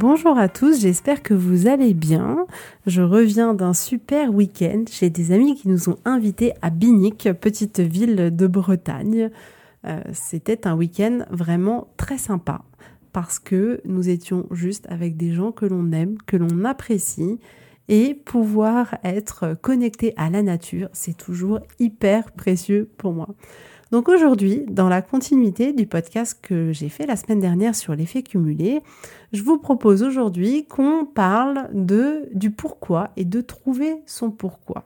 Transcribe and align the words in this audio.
Bonjour 0.00 0.38
à 0.38 0.48
tous, 0.48 0.82
j'espère 0.82 1.24
que 1.24 1.34
vous 1.34 1.66
allez 1.66 1.92
bien. 1.92 2.46
Je 2.86 3.02
reviens 3.02 3.52
d'un 3.52 3.74
super 3.74 4.32
week-end. 4.32 4.84
J'ai 4.88 5.10
des 5.10 5.32
amis 5.32 5.56
qui 5.56 5.66
nous 5.66 5.88
ont 5.88 5.96
invités 6.04 6.52
à 6.62 6.70
Binic, 6.70 7.28
petite 7.40 7.80
ville 7.80 8.30
de 8.32 8.46
Bretagne. 8.46 9.28
Euh, 9.84 10.00
c'était 10.12 10.68
un 10.68 10.76
week-end 10.76 11.24
vraiment 11.32 11.88
très 11.96 12.16
sympa 12.16 12.62
parce 13.12 13.40
que 13.40 13.80
nous 13.84 14.08
étions 14.08 14.46
juste 14.52 14.86
avec 14.88 15.16
des 15.16 15.32
gens 15.32 15.50
que 15.50 15.66
l'on 15.66 15.90
aime, 15.90 16.16
que 16.26 16.36
l'on 16.36 16.64
apprécie 16.64 17.40
et 17.88 18.14
pouvoir 18.14 18.98
être 19.02 19.56
connecté 19.60 20.14
à 20.16 20.30
la 20.30 20.44
nature, 20.44 20.90
c'est 20.92 21.16
toujours 21.16 21.58
hyper 21.80 22.30
précieux 22.30 22.88
pour 22.98 23.14
moi. 23.14 23.34
Donc 23.90 24.10
aujourd'hui, 24.10 24.66
dans 24.68 24.88
la 24.88 25.00
continuité 25.00 25.72
du 25.72 25.86
podcast 25.86 26.38
que 26.42 26.72
j'ai 26.72 26.90
fait 26.90 27.06
la 27.06 27.16
semaine 27.16 27.40
dernière 27.40 27.74
sur 27.74 27.94
l'effet 27.94 28.22
cumulé, 28.22 28.82
je 29.32 29.42
vous 29.42 29.56
propose 29.56 30.02
aujourd'hui 30.02 30.66
qu'on 30.66 31.06
parle 31.06 31.68
de 31.72 32.28
du 32.34 32.50
pourquoi 32.50 33.10
et 33.16 33.24
de 33.24 33.40
trouver 33.40 33.96
son 34.04 34.30
pourquoi. 34.30 34.84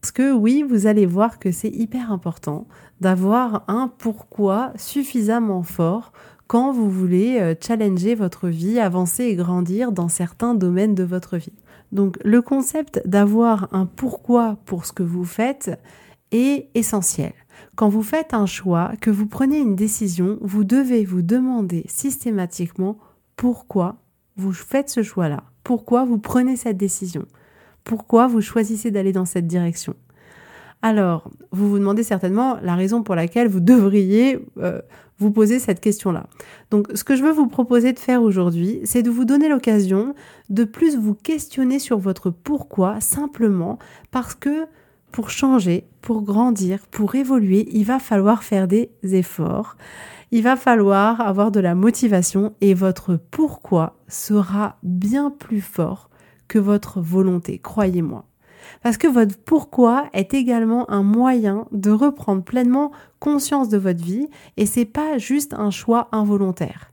Parce 0.00 0.12
que 0.12 0.32
oui, 0.32 0.62
vous 0.62 0.86
allez 0.86 1.04
voir 1.04 1.40
que 1.40 1.50
c'est 1.50 1.70
hyper 1.70 2.12
important 2.12 2.68
d'avoir 3.00 3.64
un 3.66 3.90
pourquoi 3.98 4.72
suffisamment 4.76 5.64
fort 5.64 6.12
quand 6.46 6.72
vous 6.72 6.88
voulez 6.88 7.38
euh, 7.40 7.54
challenger 7.60 8.14
votre 8.14 8.48
vie, 8.48 8.78
avancer 8.78 9.24
et 9.24 9.34
grandir 9.34 9.90
dans 9.90 10.08
certains 10.08 10.54
domaines 10.54 10.94
de 10.94 11.02
votre 11.02 11.36
vie. 11.36 11.52
Donc 11.90 12.18
le 12.24 12.40
concept 12.40 13.02
d'avoir 13.04 13.68
un 13.72 13.86
pourquoi 13.86 14.58
pour 14.64 14.86
ce 14.86 14.92
que 14.92 15.02
vous 15.02 15.24
faites 15.24 15.78
est 16.32 16.68
essentiel. 16.74 17.32
Quand 17.76 17.88
vous 17.88 18.02
faites 18.02 18.34
un 18.34 18.46
choix, 18.46 18.92
que 19.00 19.10
vous 19.10 19.26
prenez 19.26 19.58
une 19.58 19.76
décision, 19.76 20.38
vous 20.40 20.64
devez 20.64 21.04
vous 21.04 21.22
demander 21.22 21.84
systématiquement 21.88 22.98
pourquoi 23.36 23.96
vous 24.36 24.52
faites 24.52 24.88
ce 24.88 25.02
choix-là, 25.02 25.44
pourquoi 25.64 26.04
vous 26.04 26.18
prenez 26.18 26.56
cette 26.56 26.76
décision, 26.76 27.26
pourquoi 27.84 28.26
vous 28.26 28.40
choisissez 28.40 28.90
d'aller 28.90 29.12
dans 29.12 29.24
cette 29.24 29.46
direction? 29.46 29.94
Alors, 30.82 31.28
vous 31.50 31.68
vous 31.68 31.78
demandez 31.78 32.04
certainement 32.04 32.56
la 32.62 32.76
raison 32.76 33.02
pour 33.02 33.16
laquelle 33.16 33.48
vous 33.48 33.60
devriez 33.60 34.38
euh, 34.58 34.80
vous 35.18 35.32
poser 35.32 35.58
cette 35.58 35.80
question-là. 35.80 36.26
Donc, 36.70 36.86
ce 36.94 37.02
que 37.02 37.16
je 37.16 37.24
veux 37.24 37.32
vous 37.32 37.48
proposer 37.48 37.92
de 37.92 37.98
faire 37.98 38.22
aujourd'hui, 38.22 38.80
c'est 38.84 39.02
de 39.02 39.10
vous 39.10 39.24
donner 39.24 39.48
l'occasion 39.48 40.14
de 40.50 40.62
plus 40.64 40.96
vous 40.96 41.14
questionner 41.14 41.80
sur 41.80 41.98
votre 41.98 42.30
pourquoi, 42.30 43.00
simplement 43.00 43.78
parce 44.12 44.36
que 44.36 44.66
pour 45.12 45.30
changer, 45.30 45.84
pour 46.02 46.22
grandir, 46.22 46.86
pour 46.90 47.14
évoluer, 47.14 47.68
il 47.72 47.84
va 47.84 47.98
falloir 47.98 48.42
faire 48.42 48.68
des 48.68 48.90
efforts. 49.02 49.76
Il 50.30 50.42
va 50.42 50.56
falloir 50.56 51.20
avoir 51.20 51.50
de 51.50 51.60
la 51.60 51.74
motivation 51.74 52.54
et 52.60 52.74
votre 52.74 53.16
pourquoi 53.30 53.96
sera 54.08 54.76
bien 54.82 55.30
plus 55.30 55.62
fort 55.62 56.10
que 56.48 56.58
votre 56.58 57.00
volonté, 57.00 57.58
croyez-moi. 57.58 58.24
Parce 58.82 58.98
que 58.98 59.08
votre 59.08 59.36
pourquoi 59.38 60.08
est 60.12 60.34
également 60.34 60.90
un 60.90 61.02
moyen 61.02 61.66
de 61.72 61.90
reprendre 61.90 62.42
pleinement 62.42 62.92
conscience 63.18 63.68
de 63.68 63.78
votre 63.78 64.04
vie 64.04 64.28
et 64.56 64.66
c'est 64.66 64.84
pas 64.84 65.18
juste 65.18 65.54
un 65.54 65.70
choix 65.70 66.08
involontaire. 66.12 66.92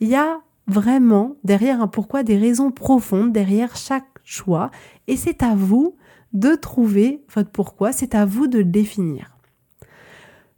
Il 0.00 0.08
y 0.08 0.14
a 0.14 0.40
vraiment 0.66 1.36
derrière 1.44 1.80
un 1.80 1.88
pourquoi 1.88 2.22
des 2.22 2.38
raisons 2.38 2.70
profondes 2.70 3.32
derrière 3.32 3.76
chaque 3.76 4.06
choix 4.24 4.70
et 5.06 5.16
c'est 5.16 5.42
à 5.42 5.54
vous 5.54 5.96
de 6.38 6.54
trouver 6.54 7.22
votre 7.34 7.50
pourquoi, 7.50 7.92
c'est 7.92 8.14
à 8.14 8.24
vous 8.26 8.46
de 8.46 8.58
le 8.58 8.64
définir. 8.64 9.36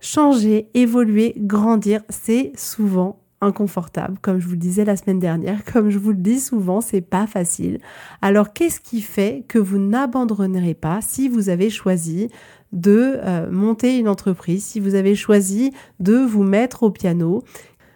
Changer, 0.00 0.68
évoluer, 0.74 1.34
grandir, 1.36 2.02
c'est 2.08 2.52
souvent 2.56 3.20
inconfortable, 3.40 4.18
comme 4.20 4.40
je 4.40 4.46
vous 4.46 4.52
le 4.52 4.58
disais 4.58 4.84
la 4.84 4.96
semaine 4.96 5.20
dernière, 5.20 5.64
comme 5.72 5.90
je 5.90 5.98
vous 5.98 6.10
le 6.10 6.18
dis 6.18 6.40
souvent, 6.40 6.80
c'est 6.80 7.00
pas 7.00 7.26
facile. 7.26 7.78
Alors 8.22 8.52
qu'est-ce 8.52 8.80
qui 8.80 9.00
fait 9.00 9.44
que 9.46 9.58
vous 9.58 9.78
n'abandonnerez 9.78 10.74
pas 10.74 11.00
si 11.00 11.28
vous 11.28 11.48
avez 11.48 11.70
choisi 11.70 12.28
de 12.72 13.18
euh, 13.22 13.50
monter 13.50 13.98
une 13.98 14.08
entreprise, 14.08 14.64
si 14.64 14.80
vous 14.80 14.94
avez 14.94 15.14
choisi 15.14 15.72
de 16.00 16.16
vous 16.16 16.42
mettre 16.42 16.82
au 16.82 16.90
piano, 16.90 17.44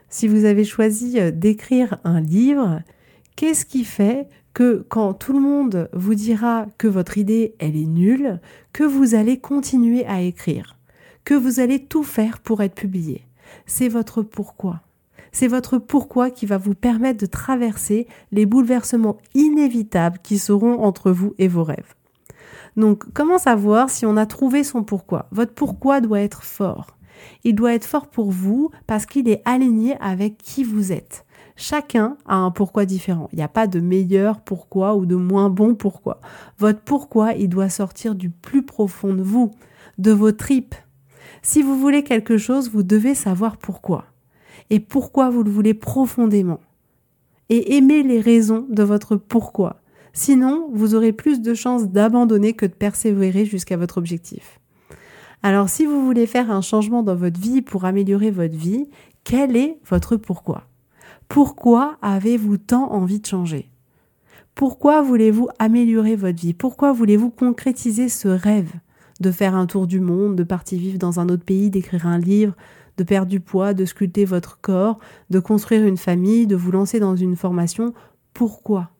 si 0.09 0.29
vous 0.29 0.45
avez 0.45 0.65
choisi 0.65 1.19
euh, 1.19 1.31
d'écrire 1.31 1.99
un 2.05 2.21
livre, 2.21 2.81
qu'est-ce 3.35 3.67
qui 3.67 3.85
fait 3.85 4.29
que 4.55 4.85
quand 4.89 5.15
tout 5.15 5.33
le 5.33 5.41
monde 5.41 5.89
vous 5.93 6.15
dira 6.15 6.67
que 6.79 6.89
votre 6.89 7.19
idée, 7.19 7.55
elle 7.59 7.77
est 7.77 7.87
nulle, 7.87 8.41
que 8.73 8.85
vous 8.85 9.15
allez 9.15 9.39
continuer 9.39 10.05
à 10.07 10.21
écrire, 10.21 10.77
que 11.25 11.35
vous 11.35 11.61
allez 11.61 11.85
tout 11.85 12.03
faire 12.03 12.41
pour 12.41 12.63
être 12.63 12.75
publié. 12.75 13.27
C'est 13.67 13.89
votre 13.89 14.23
pourquoi. 14.23 14.81
C'est 15.31 15.49
votre 15.49 15.79
pourquoi 15.79 16.31
qui 16.31 16.45
va 16.45 16.59
vous 16.59 16.75
permettre 16.75 17.21
de 17.21 17.27
traverser 17.27 18.07
les 18.33 18.45
bouleversements 18.45 19.17
inévitables 19.35 20.19
qui 20.23 20.39
seront 20.39 20.83
entre 20.83 21.11
vous 21.11 21.35
et 21.39 21.49
vos 21.49 21.65
rêves. 21.65 21.95
Donc, 22.77 23.05
comment 23.13 23.39
savoir 23.39 23.91
si 23.91 24.07
on 24.07 24.17
a 24.17 24.27
trouvé 24.27 24.65
son 24.65 24.83
pourquoi? 24.83 25.27
Votre 25.31 25.53
pourquoi 25.53 26.01
doit 26.01 26.21
être 26.21 26.43
fort. 26.43 26.97
Il 27.45 27.55
doit 27.55 27.75
être 27.75 27.85
fort 27.85 28.09
pour 28.09 28.31
vous 28.31 28.71
parce 28.87 29.07
qu'il 29.07 29.29
est 29.29 29.43
aligné 29.45 29.97
avec 30.01 30.39
qui 30.39 30.65
vous 30.65 30.93
êtes. 30.93 31.25
Chacun 31.57 32.17
a 32.27 32.37
un 32.37 32.51
pourquoi 32.51 32.87
différent. 32.87 33.29
Il 33.33 33.37
n'y 33.37 33.43
a 33.43 33.49
pas 33.49 33.67
de 33.67 33.81
meilleur 33.81 34.41
pourquoi 34.41 34.97
ou 34.97 35.07
de 35.07 35.17
moins 35.17 35.51
bon 35.51 35.75
pourquoi. 35.75 36.21
Votre 36.59 36.81
pourquoi, 36.81 37.35
il 37.35 37.49
doit 37.49 37.69
sortir 37.69 38.15
du 38.15 38.31
plus 38.31 38.65
profond 38.65 39.15
de 39.15 39.23
vous, 39.23 39.51
de 39.99 40.13
vos 40.13 40.33
tripes. 40.33 40.75
Si 41.43 41.63
vous 41.63 41.79
voulez 41.79 42.05
quelque 42.05 42.39
chose, 42.39 42.71
vous 42.71 42.83
devez 42.83 43.15
savoir 43.15 43.59
pourquoi. 43.59 44.07
Et 44.71 44.81
pourquoi 44.81 45.29
vous 45.29 45.43
le 45.43 45.51
voulez 45.51 45.75
profondément. 45.75 46.61
Et 47.49 47.77
aimer 47.77 48.03
les 48.03 48.21
raisons 48.21 48.67
de 48.71 48.83
votre 48.83 49.17
pourquoi. 49.17 49.83
Sinon, 50.15 50.69
vous 50.73 50.95
aurez 50.95 51.13
plus 51.13 51.41
de 51.41 51.55
chances 51.55 51.89
d'abandonner 51.89 52.55
que 52.55 52.67
de 52.67 52.73
persévérer 52.73 53.45
jusqu'à 53.45 53.77
votre 53.77 53.99
objectif. 53.99 54.62
Alors 55.45 55.69
si 55.69 55.87
vous 55.87 56.05
voulez 56.05 56.27
faire 56.27 56.53
un 56.53 56.61
changement 56.61 57.03
dans 57.03 57.17
votre 57.17 57.41
vie 57.41 57.63
pour 57.63 57.85
améliorer 57.85 58.31
votre 58.31 58.55
vie, 58.55 58.89
quel 59.25 59.57
est 59.57 59.77
votre 59.89 60.17
pourquoi? 60.17 60.69
Pourquoi 61.27 61.97
avez-vous 62.01 62.59
tant 62.59 62.93
envie 62.93 63.19
de 63.19 63.27
changer? 63.27 63.69
Pourquoi 64.55 65.03
voulez-vous 65.03 65.49
améliorer 65.59 66.15
votre 66.15 66.41
vie? 66.41 66.55
Pourquoi 66.55 66.93
voulez-vous 66.93 67.31
concrétiser 67.31 68.09
ce 68.09 68.29
rêve 68.29 68.71
de 69.21 69.33
faire 69.33 69.57
un 69.57 69.67
tour 69.67 69.89
du 69.89 69.99
monde, 69.99 70.37
de 70.37 70.45
partir 70.45 70.79
vivre 70.79 70.99
dans 70.99 71.19
un 71.19 71.29
autre 71.29 71.45
pays, 71.45 71.71
d'écrire 71.71 72.07
un 72.07 72.19
livre, 72.19 72.55
de 72.97 73.03
perdre 73.03 73.31
du 73.31 73.41
poids, 73.41 73.75
de 73.75 73.85
sculpter 73.85 74.25
votre 74.25 74.61
corps, 74.61 75.01
de 75.31 75.41
construire 75.41 75.85
une 75.85 75.97
famille, 75.97 76.47
de 76.47 76.55
vous 76.55 76.71
lancer 76.71 77.01
dans 77.01 77.17
une 77.17 77.35
formation? 77.35 77.95
Pourquoi? 78.33 78.92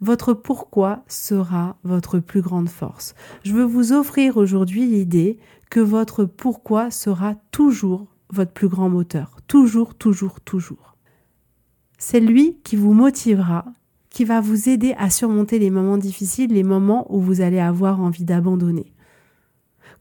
Votre 0.00 0.34
pourquoi 0.34 1.04
sera 1.08 1.76
votre 1.84 2.18
plus 2.18 2.40
grande 2.40 2.68
force. 2.68 3.14
Je 3.44 3.52
veux 3.52 3.64
vous 3.64 3.92
offrir 3.92 4.36
aujourd'hui 4.36 4.86
l'idée 4.86 5.38
que 5.70 5.80
votre 5.80 6.24
pourquoi 6.24 6.90
sera 6.90 7.34
toujours 7.50 8.06
votre 8.30 8.52
plus 8.52 8.68
grand 8.68 8.88
moteur. 8.88 9.38
Toujours, 9.46 9.94
toujours, 9.94 10.40
toujours. 10.40 10.96
C'est 11.98 12.20
lui 12.20 12.58
qui 12.62 12.76
vous 12.76 12.92
motivera, 12.92 13.64
qui 14.10 14.24
va 14.24 14.40
vous 14.40 14.68
aider 14.68 14.94
à 14.98 15.10
surmonter 15.10 15.58
les 15.58 15.70
moments 15.70 15.98
difficiles, 15.98 16.52
les 16.52 16.62
moments 16.62 17.06
où 17.14 17.20
vous 17.20 17.40
allez 17.40 17.58
avoir 17.58 18.00
envie 18.00 18.24
d'abandonner. 18.24 18.92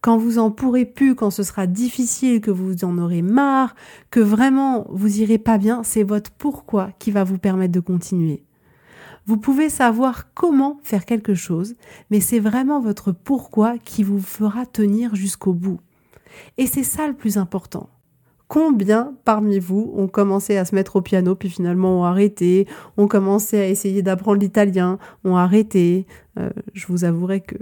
quand 0.01 0.18
vous 0.18 0.38
en 0.38 0.51
pourrez 0.51 0.85
plus, 0.85 1.15
quand 1.15 1.31
ce 1.31 1.44
sera 1.44 1.68
difficile, 1.68 2.39
que 2.39 2.51
vous 2.51 2.85
en 2.85 2.97
aurez 2.97 3.23
marre, 3.23 3.75
que 4.12 4.19
vraiment 4.19 4.85
vous 4.89 5.21
irez 5.21 5.39
pas 5.39 5.57
bien, 5.57 5.83
c'est 5.83 6.03
votre 6.03 6.31
pourquoi 6.31 6.91
qui 7.00 7.12
va 7.12 7.23
vous 7.23 7.39
permettre 7.39 7.73
de 7.73 7.80
continuer. 7.80 8.46
Vous 9.27 9.35
pouvez 9.35 9.68
savoir 9.68 10.33
comment 10.33 10.79
faire 10.83 11.06
quelque 11.06 11.35
chose, 11.35 11.75
mais 12.09 12.21
c'est 12.21 12.39
vraiment 12.39 12.79
votre 12.79 13.12
pourquoi 13.12 13.77
qui 13.77 14.01
vous 14.01 14.21
fera 14.21 14.65
tenir 14.65 15.15
jusqu'au 15.15 15.51
bout. 15.51 15.81
Et 16.57 16.65
c'est 16.65 16.83
ça 16.83 17.07
le 17.07 17.13
plus 17.13 17.38
important. 17.38 17.89
Combien 18.47 19.13
parmi 19.25 19.59
vous 19.59 19.91
ont 19.97 20.07
commencé 20.07 20.56
à 20.56 20.63
se 20.63 20.74
mettre 20.74 20.95
au 20.95 21.01
piano 21.01 21.35
puis 21.35 21.50
finalement 21.50 22.00
ont 22.00 22.03
arrêté, 22.06 22.65
ont 22.95 23.09
commencé 23.09 23.59
à 23.59 23.68
essayer 23.68 24.01
d'apprendre 24.01 24.39
l'italien, 24.39 24.97
ont 25.25 25.35
arrêté 25.35 26.07
euh, 26.39 26.50
Je 26.73 26.88
vous 26.88 27.03
avouerai 27.03 27.41
que 27.41 27.57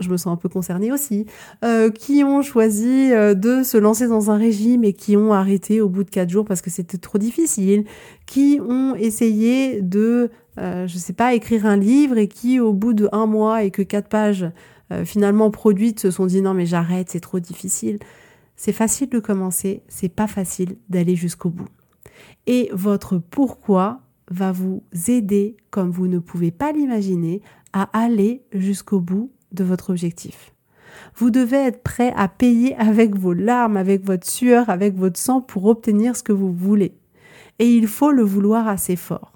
je 0.00 0.10
me 0.10 0.16
sens 0.16 0.32
un 0.32 0.36
peu 0.36 0.48
concernée 0.48 0.90
aussi. 0.90 1.26
Euh, 1.64 1.90
qui 1.90 2.24
ont 2.24 2.42
choisi 2.42 3.12
euh, 3.12 3.34
de 3.34 3.62
se 3.62 3.76
lancer 3.76 4.08
dans 4.08 4.32
un 4.32 4.36
régime 4.36 4.82
et 4.82 4.92
qui 4.92 5.16
ont 5.16 5.32
arrêté 5.32 5.80
au 5.80 5.88
bout 5.88 6.02
de 6.02 6.10
quatre 6.10 6.30
jours 6.30 6.44
parce 6.44 6.62
que 6.62 6.70
c'était 6.70 6.98
trop 6.98 7.18
difficile. 7.18 7.84
Qui 8.26 8.60
ont 8.66 8.96
essayé 8.96 9.82
de, 9.82 10.30
je 10.56 10.96
sais 10.96 11.12
pas, 11.12 11.34
écrire 11.34 11.66
un 11.66 11.76
livre 11.76 12.18
et 12.18 12.28
qui 12.28 12.60
au 12.60 12.72
bout 12.72 12.94
de 12.94 13.08
un 13.12 13.26
mois 13.26 13.64
et 13.64 13.70
que 13.70 13.82
quatre 13.82 14.08
pages 14.08 14.46
finalement 15.04 15.50
produites 15.50 16.00
se 16.00 16.10
sont 16.10 16.26
dit 16.26 16.42
non 16.42 16.54
mais 16.54 16.66
j'arrête, 16.66 17.10
c'est 17.10 17.20
trop 17.20 17.40
difficile. 17.40 17.98
C'est 18.56 18.72
facile 18.72 19.08
de 19.08 19.18
commencer, 19.18 19.82
c'est 19.88 20.08
pas 20.08 20.28
facile 20.28 20.76
d'aller 20.88 21.16
jusqu'au 21.16 21.50
bout. 21.50 21.68
Et 22.46 22.70
votre 22.72 23.18
pourquoi 23.18 24.00
va 24.30 24.52
vous 24.52 24.84
aider, 25.08 25.56
comme 25.70 25.90
vous 25.90 26.06
ne 26.06 26.18
pouvez 26.18 26.50
pas 26.50 26.72
l'imaginer, 26.72 27.42
à 27.72 27.90
aller 27.92 28.44
jusqu'au 28.52 29.00
bout 29.00 29.32
de 29.52 29.64
votre 29.64 29.90
objectif. 29.90 30.54
Vous 31.16 31.30
devez 31.30 31.56
être 31.56 31.82
prêt 31.82 32.12
à 32.16 32.28
payer 32.28 32.76
avec 32.76 33.16
vos 33.16 33.32
larmes, 33.32 33.76
avec 33.76 34.04
votre 34.04 34.28
sueur, 34.28 34.70
avec 34.70 34.94
votre 34.94 35.18
sang 35.18 35.40
pour 35.40 35.64
obtenir 35.66 36.14
ce 36.16 36.22
que 36.22 36.32
vous 36.32 36.52
voulez. 36.52 36.94
Et 37.58 37.66
il 37.66 37.88
faut 37.88 38.12
le 38.12 38.22
vouloir 38.22 38.68
assez 38.68 38.96
fort. 38.96 39.33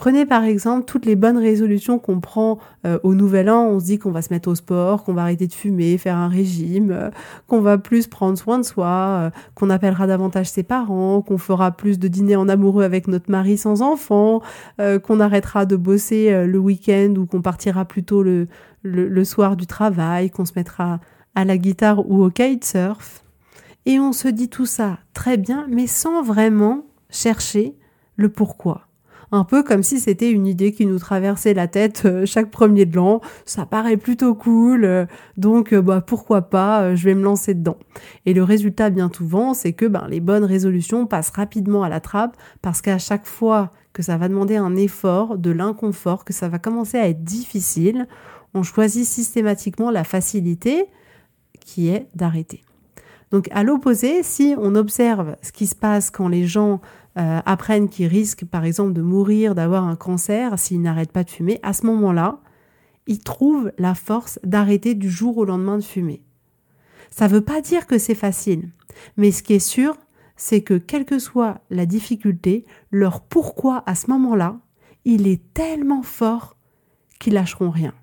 Prenez 0.00 0.24
par 0.24 0.44
exemple 0.44 0.86
toutes 0.86 1.04
les 1.04 1.14
bonnes 1.14 1.36
résolutions 1.36 1.98
qu'on 1.98 2.20
prend 2.20 2.58
euh, 2.86 2.98
au 3.02 3.14
nouvel 3.14 3.50
an. 3.50 3.66
On 3.66 3.78
se 3.78 3.84
dit 3.84 3.98
qu'on 3.98 4.10
va 4.10 4.22
se 4.22 4.32
mettre 4.32 4.48
au 4.48 4.54
sport, 4.54 5.04
qu'on 5.04 5.12
va 5.12 5.20
arrêter 5.20 5.46
de 5.46 5.52
fumer, 5.52 5.98
faire 5.98 6.16
un 6.16 6.28
régime, 6.28 6.90
euh, 6.90 7.10
qu'on 7.46 7.60
va 7.60 7.76
plus 7.76 8.06
prendre 8.06 8.38
soin 8.38 8.58
de 8.58 8.62
soi, 8.62 8.86
euh, 8.88 9.30
qu'on 9.54 9.68
appellera 9.68 10.06
davantage 10.06 10.48
ses 10.48 10.62
parents, 10.62 11.20
qu'on 11.20 11.36
fera 11.36 11.72
plus 11.72 11.98
de 11.98 12.08
dîners 12.08 12.36
en 12.36 12.48
amoureux 12.48 12.82
avec 12.82 13.08
notre 13.08 13.30
mari 13.30 13.58
sans 13.58 13.82
enfant, 13.82 14.40
qu'on 14.78 15.20
arrêtera 15.20 15.66
de 15.66 15.76
bosser 15.76 16.46
le 16.46 16.58
week-end 16.58 17.12
ou 17.18 17.26
qu'on 17.26 17.42
partira 17.42 17.84
plutôt 17.84 18.22
le, 18.22 18.48
le, 18.82 19.06
le 19.06 19.24
soir 19.26 19.54
du 19.54 19.66
travail, 19.66 20.30
qu'on 20.30 20.46
se 20.46 20.52
mettra 20.56 21.00
à 21.34 21.44
la 21.44 21.58
guitare 21.58 22.10
ou 22.10 22.24
au 22.24 22.30
kitesurf. 22.30 23.22
Et 23.84 24.00
on 24.00 24.12
se 24.12 24.28
dit 24.28 24.48
tout 24.48 24.66
ça 24.66 24.98
très 25.12 25.36
bien, 25.36 25.66
mais 25.68 25.86
sans 25.86 26.22
vraiment 26.22 26.86
chercher 27.10 27.76
le 28.16 28.30
pourquoi 28.30 28.86
un 29.32 29.44
peu 29.44 29.62
comme 29.62 29.82
si 29.82 30.00
c'était 30.00 30.30
une 30.30 30.46
idée 30.46 30.72
qui 30.72 30.86
nous 30.86 30.98
traversait 30.98 31.54
la 31.54 31.68
tête 31.68 32.02
euh, 32.04 32.26
chaque 32.26 32.50
premier 32.50 32.86
de 32.86 32.96
l'an. 32.96 33.20
Ça 33.44 33.66
paraît 33.66 33.96
plutôt 33.96 34.34
cool, 34.34 34.84
euh, 34.84 35.06
donc 35.36 35.72
euh, 35.72 35.82
bah 35.82 36.00
pourquoi 36.00 36.42
pas, 36.42 36.94
je 36.94 37.04
vais 37.04 37.14
me 37.14 37.22
lancer 37.22 37.54
dedans. 37.54 37.76
Et 38.26 38.34
le 38.34 38.42
résultat 38.42 38.90
bien 38.90 39.10
souvent, 39.14 39.54
c'est 39.54 39.72
que 39.72 39.86
ben, 39.86 40.06
les 40.08 40.20
bonnes 40.20 40.44
résolutions 40.44 41.06
passent 41.06 41.30
rapidement 41.30 41.82
à 41.82 41.88
la 41.88 42.00
trappe 42.00 42.36
parce 42.62 42.80
qu'à 42.82 42.98
chaque 42.98 43.26
fois 43.26 43.70
que 43.92 44.02
ça 44.02 44.16
va 44.16 44.28
demander 44.28 44.56
un 44.56 44.76
effort, 44.76 45.38
de 45.38 45.50
l'inconfort, 45.50 46.24
que 46.24 46.32
ça 46.32 46.48
va 46.48 46.58
commencer 46.58 46.98
à 46.98 47.08
être 47.08 47.24
difficile, 47.24 48.06
on 48.54 48.62
choisit 48.62 49.04
systématiquement 49.04 49.90
la 49.90 50.04
facilité 50.04 50.86
qui 51.60 51.88
est 51.88 52.08
d'arrêter. 52.14 52.62
Donc 53.30 53.48
à 53.52 53.62
l'opposé, 53.62 54.22
si 54.22 54.54
on 54.58 54.74
observe 54.74 55.36
ce 55.42 55.52
qui 55.52 55.66
se 55.66 55.76
passe 55.76 56.10
quand 56.10 56.28
les 56.28 56.46
gens 56.46 56.80
euh, 57.18 57.40
apprennent 57.46 57.88
qu'ils 57.88 58.08
risquent 58.08 58.44
par 58.44 58.64
exemple 58.64 58.92
de 58.92 59.02
mourir, 59.02 59.54
d'avoir 59.54 59.84
un 59.84 59.96
cancer 59.96 60.58
s'ils 60.58 60.82
n'arrêtent 60.82 61.12
pas 61.12 61.24
de 61.24 61.30
fumer, 61.30 61.60
à 61.62 61.72
ce 61.72 61.86
moment-là, 61.86 62.40
ils 63.06 63.20
trouvent 63.20 63.72
la 63.78 63.94
force 63.94 64.38
d'arrêter 64.44 64.94
du 64.94 65.10
jour 65.10 65.38
au 65.38 65.44
lendemain 65.44 65.78
de 65.78 65.84
fumer. 65.84 66.22
Ça 67.10 67.28
ne 67.28 67.32
veut 67.32 67.40
pas 67.40 67.60
dire 67.60 67.86
que 67.86 67.98
c'est 67.98 68.14
facile, 68.14 68.68
mais 69.16 69.30
ce 69.30 69.42
qui 69.42 69.54
est 69.54 69.58
sûr, 69.58 69.96
c'est 70.36 70.62
que 70.62 70.74
quelle 70.74 71.04
que 71.04 71.18
soit 71.18 71.60
la 71.70 71.86
difficulté, 71.86 72.64
leur 72.90 73.20
pourquoi 73.20 73.82
à 73.86 73.94
ce 73.94 74.10
moment-là, 74.10 74.58
il 75.04 75.26
est 75.26 75.42
tellement 75.54 76.02
fort 76.02 76.56
qu'ils 77.18 77.34
lâcheront 77.34 77.70
rien 77.70 77.94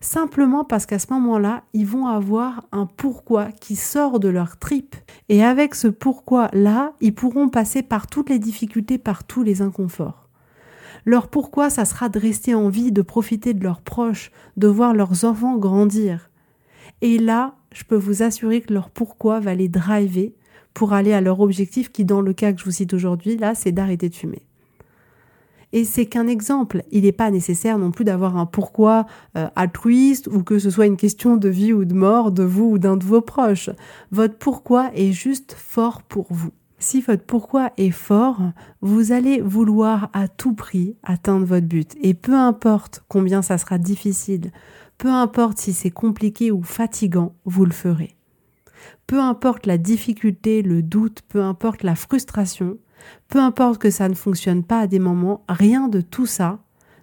simplement 0.00 0.64
parce 0.64 0.86
qu'à 0.86 0.98
ce 0.98 1.12
moment-là, 1.12 1.62
ils 1.72 1.86
vont 1.86 2.06
avoir 2.06 2.66
un 2.72 2.86
pourquoi 2.86 3.46
qui 3.52 3.76
sort 3.76 4.20
de 4.20 4.28
leur 4.28 4.58
trip. 4.58 4.96
Et 5.28 5.44
avec 5.44 5.74
ce 5.74 5.88
pourquoi-là, 5.88 6.92
ils 7.00 7.14
pourront 7.14 7.48
passer 7.48 7.82
par 7.82 8.06
toutes 8.06 8.30
les 8.30 8.38
difficultés, 8.38 8.98
par 8.98 9.24
tous 9.24 9.42
les 9.42 9.62
inconforts. 9.62 10.28
Leur 11.04 11.28
pourquoi, 11.28 11.70
ça 11.70 11.84
sera 11.84 12.08
de 12.08 12.18
rester 12.18 12.54
en 12.54 12.68
vie, 12.68 12.92
de 12.92 13.02
profiter 13.02 13.54
de 13.54 13.64
leurs 13.64 13.80
proches, 13.80 14.30
de 14.56 14.68
voir 14.68 14.94
leurs 14.94 15.24
enfants 15.24 15.56
grandir. 15.56 16.30
Et 17.00 17.18
là, 17.18 17.54
je 17.72 17.84
peux 17.84 17.96
vous 17.96 18.22
assurer 18.22 18.60
que 18.60 18.74
leur 18.74 18.90
pourquoi 18.90 19.40
va 19.40 19.54
les 19.54 19.68
driver 19.68 20.34
pour 20.74 20.92
aller 20.92 21.12
à 21.12 21.20
leur 21.20 21.40
objectif 21.40 21.90
qui, 21.90 22.04
dans 22.04 22.20
le 22.20 22.32
cas 22.32 22.52
que 22.52 22.60
je 22.60 22.64
vous 22.64 22.70
cite 22.70 22.94
aujourd'hui, 22.94 23.36
là, 23.36 23.54
c'est 23.54 23.72
d'arrêter 23.72 24.08
de 24.08 24.14
fumer. 24.14 24.47
Et 25.72 25.84
c'est 25.84 26.06
qu'un 26.06 26.26
exemple. 26.26 26.82
Il 26.90 27.02
n'est 27.02 27.12
pas 27.12 27.30
nécessaire 27.30 27.78
non 27.78 27.90
plus 27.90 28.04
d'avoir 28.04 28.36
un 28.36 28.46
pourquoi 28.46 29.06
euh, 29.36 29.48
altruiste 29.56 30.28
ou 30.28 30.42
que 30.42 30.58
ce 30.58 30.70
soit 30.70 30.86
une 30.86 30.96
question 30.96 31.36
de 31.36 31.48
vie 31.48 31.72
ou 31.72 31.84
de 31.84 31.94
mort 31.94 32.30
de 32.30 32.42
vous 32.42 32.70
ou 32.70 32.78
d'un 32.78 32.96
de 32.96 33.04
vos 33.04 33.20
proches. 33.20 33.70
Votre 34.10 34.36
pourquoi 34.38 34.90
est 34.94 35.12
juste 35.12 35.54
fort 35.58 36.02
pour 36.02 36.26
vous. 36.30 36.52
Si 36.80 37.00
votre 37.00 37.24
pourquoi 37.24 37.72
est 37.76 37.90
fort, 37.90 38.40
vous 38.82 39.10
allez 39.10 39.40
vouloir 39.40 40.10
à 40.12 40.28
tout 40.28 40.54
prix 40.54 40.96
atteindre 41.02 41.44
votre 41.44 41.66
but. 41.66 41.96
Et 42.00 42.14
peu 42.14 42.34
importe 42.34 43.02
combien 43.08 43.42
ça 43.42 43.58
sera 43.58 43.78
difficile, 43.78 44.52
peu 44.96 45.08
importe 45.08 45.58
si 45.58 45.72
c'est 45.72 45.90
compliqué 45.90 46.52
ou 46.52 46.62
fatigant, 46.62 47.34
vous 47.44 47.64
le 47.64 47.72
ferez. 47.72 48.14
Peu 49.08 49.20
importe 49.20 49.66
la 49.66 49.78
difficulté, 49.78 50.62
le 50.62 50.82
doute, 50.82 51.22
peu 51.28 51.42
importe 51.42 51.82
la 51.82 51.96
frustration, 51.96 52.78
peu 53.28 53.38
importe 53.38 53.78
que 53.78 53.90
ça 53.90 54.08
ne 54.08 54.14
fonctionne 54.14 54.64
pas 54.64 54.80
à 54.80 54.86
des 54.86 54.98
moments, 54.98 55.44
rien 55.48 55.88
de 55.88 56.00
tout 56.00 56.26
ça 56.26 56.58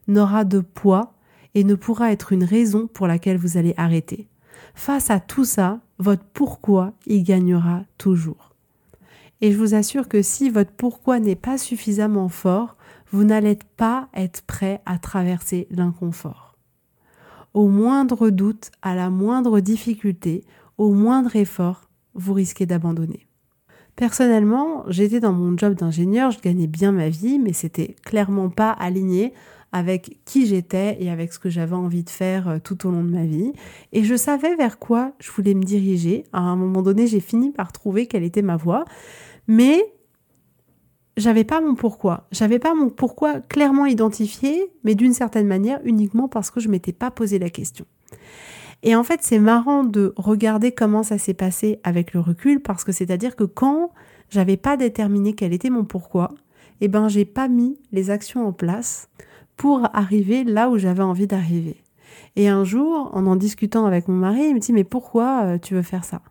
n'aura 0.08 0.44
de 0.44 0.60
poids 0.60 1.14
et 1.54 1.64
ne 1.64 1.76
pourra 1.76 2.12
être 2.12 2.34
une 2.34 2.44
raison 2.44 2.88
pour 2.88 3.08
laquelle 3.08 3.38
vous 3.38 3.58
allez 3.58 3.74
arrêter. 3.78 4.28
Face 4.74 5.10
à 5.10 5.20
tout 5.20 5.46
ça, 5.46 5.80
votre 6.00 6.26
pourquoi 6.34 6.94
y 7.08 7.24
gagnera 7.24 7.84
toujours. 7.98 8.54
Et 9.42 9.52
je 9.52 9.58
vous 9.58 9.74
assure 9.74 10.08
que 10.08 10.22
si 10.22 10.50
votre 10.50 10.72
pourquoi 10.72 11.20
n'est 11.20 11.36
pas 11.36 11.58
suffisamment 11.58 12.30
fort, 12.30 12.76
vous 13.12 13.24
n'allez 13.24 13.58
pas 13.78 14.10
être 14.14 14.42
prêt 14.42 14.82
à 14.86 14.98
traverser 14.98 15.68
l'inconfort. 15.72 16.56
Au 17.54 17.68
moindre 17.68 18.30
doute, 18.30 18.72
à 18.82 18.96
la 18.96 19.10
moindre 19.10 19.60
difficulté, 19.60 20.44
au 20.78 20.92
moindre 20.92 21.36
effort, 21.36 21.90
vous 22.14 22.34
risquez 22.34 22.66
d'abandonner. 22.66 23.25
Personnellement, 23.96 24.84
j'étais 24.90 25.22
dans 25.22 25.32
mon 25.32 25.58
job 25.58 25.74
d'ingénieur, 25.76 26.32
je 26.32 26.42
gagnais 26.42 26.68
bien 26.68 26.92
ma 26.92 27.10
vie, 27.10 27.40
mais 27.40 27.54
c'était 27.54 27.96
clairement 28.04 28.50
pas 28.50 28.72
aligné 28.72 29.34
avec 29.72 30.20
qui 30.26 30.46
j'étais 30.46 30.98
et 31.02 31.10
avec 31.10 31.34
ce 31.34 31.40
que 31.40 31.50
j'avais 31.50 31.76
envie 31.76 32.04
de 32.04 32.10
faire 32.10 32.48
euh, 32.48 32.60
tout 32.64 32.88
au 32.88 32.92
long 32.92 33.04
de 33.04 33.10
ma 33.10 33.26
vie. 33.26 33.52
Et 33.92 34.04
je 34.06 34.16
savais 34.16 34.56
vers 34.56 34.80
quoi 34.80 35.12
je 35.20 35.30
voulais 35.32 35.54
me 35.54 35.64
diriger. 35.64 36.24
À 36.32 36.40
un 36.40 36.56
moment 36.56 36.82
donné, 36.82 37.08
j'ai 37.08 37.20
fini 37.20 37.52
par 37.52 37.74
trouver 37.74 38.08
quelle 38.08 38.24
était 38.24 38.42
ma 38.42 38.56
voie. 38.56 38.86
Mais 39.48 39.82
j'avais 41.18 41.44
pas 41.44 41.60
mon 41.62 41.76
pourquoi. 41.76 42.28
J'avais 42.32 42.60
pas 42.60 42.74
mon 42.74 42.90
pourquoi 42.90 43.42
clairement 43.42 43.86
identifié, 43.86 44.72
mais 44.84 44.96
d'une 44.96 45.14
certaine 45.14 45.48
manière 45.48 45.80
uniquement 45.84 46.28
parce 46.30 46.52
que 46.52 46.60
je 46.60 46.70
m'étais 46.70 46.94
pas 46.94 47.12
posé 47.12 47.38
la 47.38 47.50
question. 47.50 47.86
Et 48.86 48.96
en 48.96 49.04
fait, 49.04 49.22
c'est 49.24 49.40
marrant 49.40 49.84
de 49.84 50.14
regarder 50.16 50.72
comment 50.72 51.02
ça 51.02 51.18
s'est 51.18 51.34
passé 51.34 51.80
avec 51.84 52.14
le 52.14 52.20
recul 52.20 52.62
parce 52.62 52.84
que 52.84 52.92
c'est-à-dire 52.92 53.36
que 53.36 53.44
quand 53.44 53.92
j'avais 54.30 54.58
pas 54.58 54.78
déterminé 54.78 55.34
quel 55.34 55.54
était 55.54 55.72
mon 55.72 55.84
pourquoi, 55.84 56.30
eh 56.82 56.88
ben 56.88 57.08
j'ai 57.08 57.26
pas 57.26 57.48
mis 57.48 57.80
les 57.92 58.12
actions 58.12 58.48
en 58.48 58.54
place 58.54 59.10
pour 59.58 59.90
arriver 59.94 60.44
là 60.44 60.70
où 60.70 60.78
j'avais 60.78 61.02
envie 61.02 61.26
d'arriver. 61.26 61.78
Et 62.36 62.48
un 62.48 62.64
jour, 62.64 63.10
en 63.14 63.26
en 63.26 63.36
discutant 63.36 63.88
avec 63.88 64.08
mon 64.08 64.18
mari, 64.18 64.50
il 64.50 64.54
me 64.54 64.60
dit 64.60 64.72
mais 64.72 64.84
pourquoi 64.84 65.46
euh, 65.46 65.58
tu 65.58 65.74
veux 65.74 65.82
faire 65.82 66.06
ça? 66.06 66.22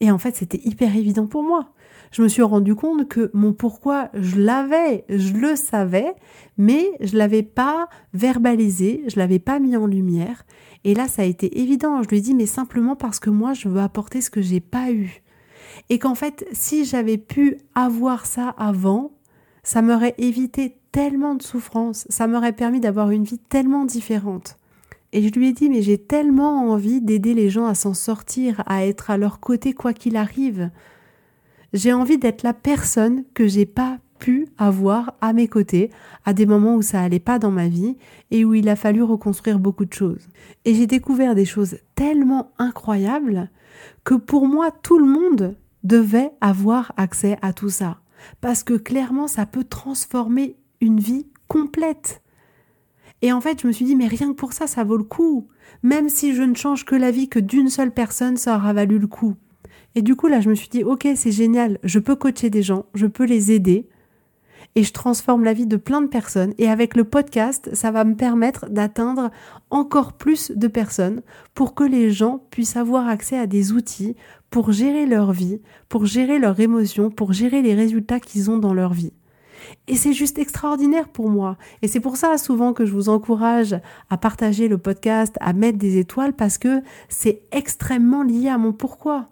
Et 0.00 0.10
en 0.10 0.18
fait, 0.18 0.36
c'était 0.36 0.60
hyper 0.64 0.94
évident 0.94 1.26
pour 1.26 1.42
moi. 1.42 1.72
Je 2.10 2.22
me 2.22 2.28
suis 2.28 2.42
rendu 2.42 2.74
compte 2.74 3.08
que 3.08 3.30
mon 3.34 3.52
pourquoi, 3.52 4.10
je 4.14 4.40
l'avais, 4.40 5.04
je 5.08 5.32
le 5.34 5.54
savais, 5.54 6.12
mais 6.58 6.84
je 7.00 7.16
l'avais 7.16 7.44
pas 7.44 7.88
verbalisé, 8.14 9.04
je 9.06 9.18
l'avais 9.18 9.38
pas 9.38 9.60
mis 9.60 9.76
en 9.76 9.86
lumière. 9.86 10.44
Et 10.84 10.94
là, 10.94 11.06
ça 11.06 11.22
a 11.22 11.26
été 11.26 11.60
évident. 11.60 12.02
Je 12.02 12.08
lui 12.08 12.18
ai 12.18 12.20
dit, 12.20 12.34
mais 12.34 12.46
simplement 12.46 12.96
parce 12.96 13.20
que 13.20 13.30
moi, 13.30 13.52
je 13.52 13.68
veux 13.68 13.80
apporter 13.80 14.20
ce 14.20 14.30
que 14.30 14.42
j'ai 14.42 14.60
pas 14.60 14.90
eu. 14.90 15.22
Et 15.88 15.98
qu'en 15.98 16.14
fait, 16.16 16.46
si 16.52 16.84
j'avais 16.84 17.18
pu 17.18 17.58
avoir 17.74 18.26
ça 18.26 18.48
avant, 18.58 19.12
ça 19.62 19.82
m'aurait 19.82 20.14
évité 20.18 20.78
tellement 20.90 21.34
de 21.36 21.42
souffrances, 21.42 22.06
ça 22.08 22.26
m'aurait 22.26 22.52
permis 22.52 22.80
d'avoir 22.80 23.10
une 23.10 23.24
vie 23.24 23.38
tellement 23.38 23.84
différente. 23.84 24.56
Et 25.12 25.22
je 25.22 25.32
lui 25.32 25.48
ai 25.48 25.52
dit, 25.52 25.68
mais 25.68 25.82
j'ai 25.82 25.98
tellement 25.98 26.70
envie 26.70 27.00
d'aider 27.00 27.34
les 27.34 27.50
gens 27.50 27.66
à 27.66 27.74
s'en 27.74 27.94
sortir, 27.94 28.62
à 28.66 28.86
être 28.86 29.10
à 29.10 29.16
leur 29.16 29.40
côté 29.40 29.72
quoi 29.72 29.92
qu'il 29.92 30.16
arrive. 30.16 30.70
J'ai 31.72 31.92
envie 31.92 32.18
d'être 32.18 32.42
la 32.42 32.54
personne 32.54 33.24
que 33.34 33.46
j'ai 33.46 33.66
pas 33.66 33.98
pu 34.18 34.48
avoir 34.58 35.14
à 35.20 35.32
mes 35.32 35.48
côtés 35.48 35.90
à 36.24 36.32
des 36.32 36.46
moments 36.46 36.74
où 36.74 36.82
ça 36.82 37.00
allait 37.00 37.18
pas 37.18 37.38
dans 37.38 37.50
ma 37.50 37.68
vie 37.68 37.96
et 38.30 38.44
où 38.44 38.54
il 38.54 38.68
a 38.68 38.76
fallu 38.76 39.02
reconstruire 39.02 39.58
beaucoup 39.58 39.84
de 39.84 39.92
choses. 39.92 40.28
Et 40.64 40.74
j'ai 40.74 40.86
découvert 40.86 41.34
des 41.34 41.46
choses 41.46 41.78
tellement 41.94 42.52
incroyables 42.58 43.50
que 44.04 44.14
pour 44.14 44.46
moi 44.46 44.70
tout 44.70 44.98
le 44.98 45.06
monde 45.06 45.56
devait 45.84 46.32
avoir 46.40 46.92
accès 46.96 47.38
à 47.40 47.52
tout 47.52 47.70
ça 47.70 48.00
parce 48.40 48.62
que 48.62 48.74
clairement 48.74 49.26
ça 49.26 49.46
peut 49.46 49.64
transformer 49.64 50.56
une 50.80 51.00
vie 51.00 51.26
complète. 51.48 52.22
Et 53.22 53.32
en 53.32 53.40
fait, 53.40 53.60
je 53.60 53.66
me 53.66 53.72
suis 53.72 53.84
dit, 53.84 53.96
mais 53.96 54.06
rien 54.06 54.28
que 54.28 54.36
pour 54.36 54.54
ça, 54.54 54.66
ça 54.66 54.82
vaut 54.82 54.96
le 54.96 55.04
coup. 55.04 55.48
Même 55.82 56.08
si 56.08 56.34
je 56.34 56.42
ne 56.42 56.54
change 56.54 56.86
que 56.86 56.94
la 56.94 57.10
vie 57.10 57.28
que 57.28 57.38
d'une 57.38 57.68
seule 57.68 57.92
personne, 57.92 58.38
ça 58.38 58.56
aura 58.56 58.72
valu 58.72 58.98
le 58.98 59.06
coup. 59.06 59.36
Et 59.94 60.02
du 60.02 60.16
coup, 60.16 60.28
là, 60.28 60.40
je 60.40 60.48
me 60.48 60.54
suis 60.54 60.68
dit, 60.68 60.84
ok, 60.84 61.08
c'est 61.16 61.32
génial, 61.32 61.78
je 61.82 61.98
peux 61.98 62.16
coacher 62.16 62.50
des 62.50 62.62
gens, 62.62 62.86
je 62.94 63.06
peux 63.06 63.24
les 63.24 63.52
aider, 63.52 63.88
et 64.76 64.84
je 64.84 64.92
transforme 64.92 65.44
la 65.44 65.52
vie 65.52 65.66
de 65.66 65.76
plein 65.76 66.00
de 66.00 66.06
personnes. 66.06 66.54
Et 66.58 66.68
avec 66.68 66.94
le 66.94 67.04
podcast, 67.04 67.70
ça 67.74 67.90
va 67.90 68.04
me 68.04 68.14
permettre 68.14 68.68
d'atteindre 68.68 69.30
encore 69.70 70.12
plus 70.12 70.52
de 70.52 70.68
personnes 70.68 71.22
pour 71.54 71.74
que 71.74 71.84
les 71.84 72.10
gens 72.10 72.44
puissent 72.50 72.76
avoir 72.76 73.08
accès 73.08 73.38
à 73.38 73.46
des 73.46 73.72
outils 73.72 74.16
pour 74.50 74.72
gérer 74.72 75.06
leur 75.06 75.32
vie, 75.32 75.60
pour 75.88 76.06
gérer 76.06 76.38
leurs 76.38 76.60
émotions, 76.60 77.10
pour 77.10 77.32
gérer 77.32 77.62
les 77.62 77.74
résultats 77.74 78.20
qu'ils 78.20 78.50
ont 78.50 78.58
dans 78.58 78.74
leur 78.74 78.92
vie. 78.92 79.12
Et 79.88 79.96
c'est 79.96 80.12
juste 80.12 80.38
extraordinaire 80.38 81.08
pour 81.08 81.28
moi. 81.28 81.56
Et 81.82 81.88
c'est 81.88 82.00
pour 82.00 82.16
ça 82.16 82.38
souvent 82.38 82.72
que 82.72 82.86
je 82.86 82.92
vous 82.92 83.08
encourage 83.08 83.76
à 84.08 84.16
partager 84.16 84.68
le 84.68 84.78
podcast, 84.78 85.36
à 85.40 85.52
mettre 85.52 85.78
des 85.78 85.98
étoiles, 85.98 86.32
parce 86.32 86.58
que 86.58 86.82
c'est 87.08 87.42
extrêmement 87.52 88.22
lié 88.22 88.48
à 88.48 88.58
mon 88.58 88.72
pourquoi. 88.72 89.28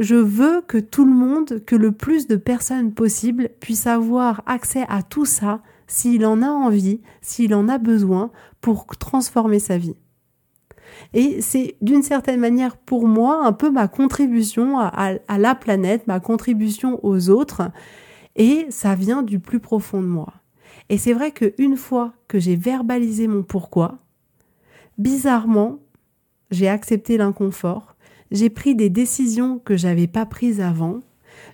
Je 0.00 0.14
veux 0.14 0.62
que 0.62 0.78
tout 0.78 1.04
le 1.04 1.12
monde, 1.12 1.62
que 1.66 1.76
le 1.76 1.92
plus 1.92 2.26
de 2.26 2.36
personnes 2.36 2.94
possible 2.94 3.50
puissent 3.60 3.86
avoir 3.86 4.42
accès 4.46 4.86
à 4.88 5.02
tout 5.02 5.26
ça 5.26 5.60
s'il 5.86 6.24
en 6.24 6.40
a 6.40 6.48
envie, 6.48 7.02
s'il 7.20 7.54
en 7.54 7.68
a 7.68 7.76
besoin 7.76 8.30
pour 8.62 8.86
transformer 8.86 9.58
sa 9.58 9.76
vie. 9.76 9.96
Et 11.12 11.42
c'est 11.42 11.76
d'une 11.82 12.02
certaine 12.02 12.40
manière 12.40 12.78
pour 12.78 13.06
moi 13.06 13.44
un 13.44 13.52
peu 13.52 13.70
ma 13.70 13.88
contribution 13.88 14.78
à, 14.78 15.18
à, 15.28 15.38
la 15.38 15.54
planète, 15.54 16.06
ma 16.06 16.18
contribution 16.18 16.98
aux 17.04 17.28
autres, 17.28 17.70
et 18.36 18.66
ça 18.70 18.94
vient 18.94 19.22
du 19.22 19.38
plus 19.38 19.60
profond 19.60 20.00
de 20.00 20.06
moi. 20.06 20.32
Et 20.88 20.96
c'est 20.96 21.12
vrai 21.12 21.30
qu'une 21.30 21.76
fois 21.76 22.14
que 22.26 22.38
j'ai 22.38 22.56
verbalisé 22.56 23.26
mon 23.26 23.42
pourquoi, 23.42 23.98
bizarrement, 24.96 25.78
j'ai 26.50 26.68
accepté 26.70 27.18
l'inconfort, 27.18 27.96
j'ai 28.30 28.50
pris 28.50 28.74
des 28.74 28.90
décisions 28.90 29.58
que 29.58 29.76
j'avais 29.76 30.06
pas 30.06 30.26
prises 30.26 30.60
avant, 30.60 31.00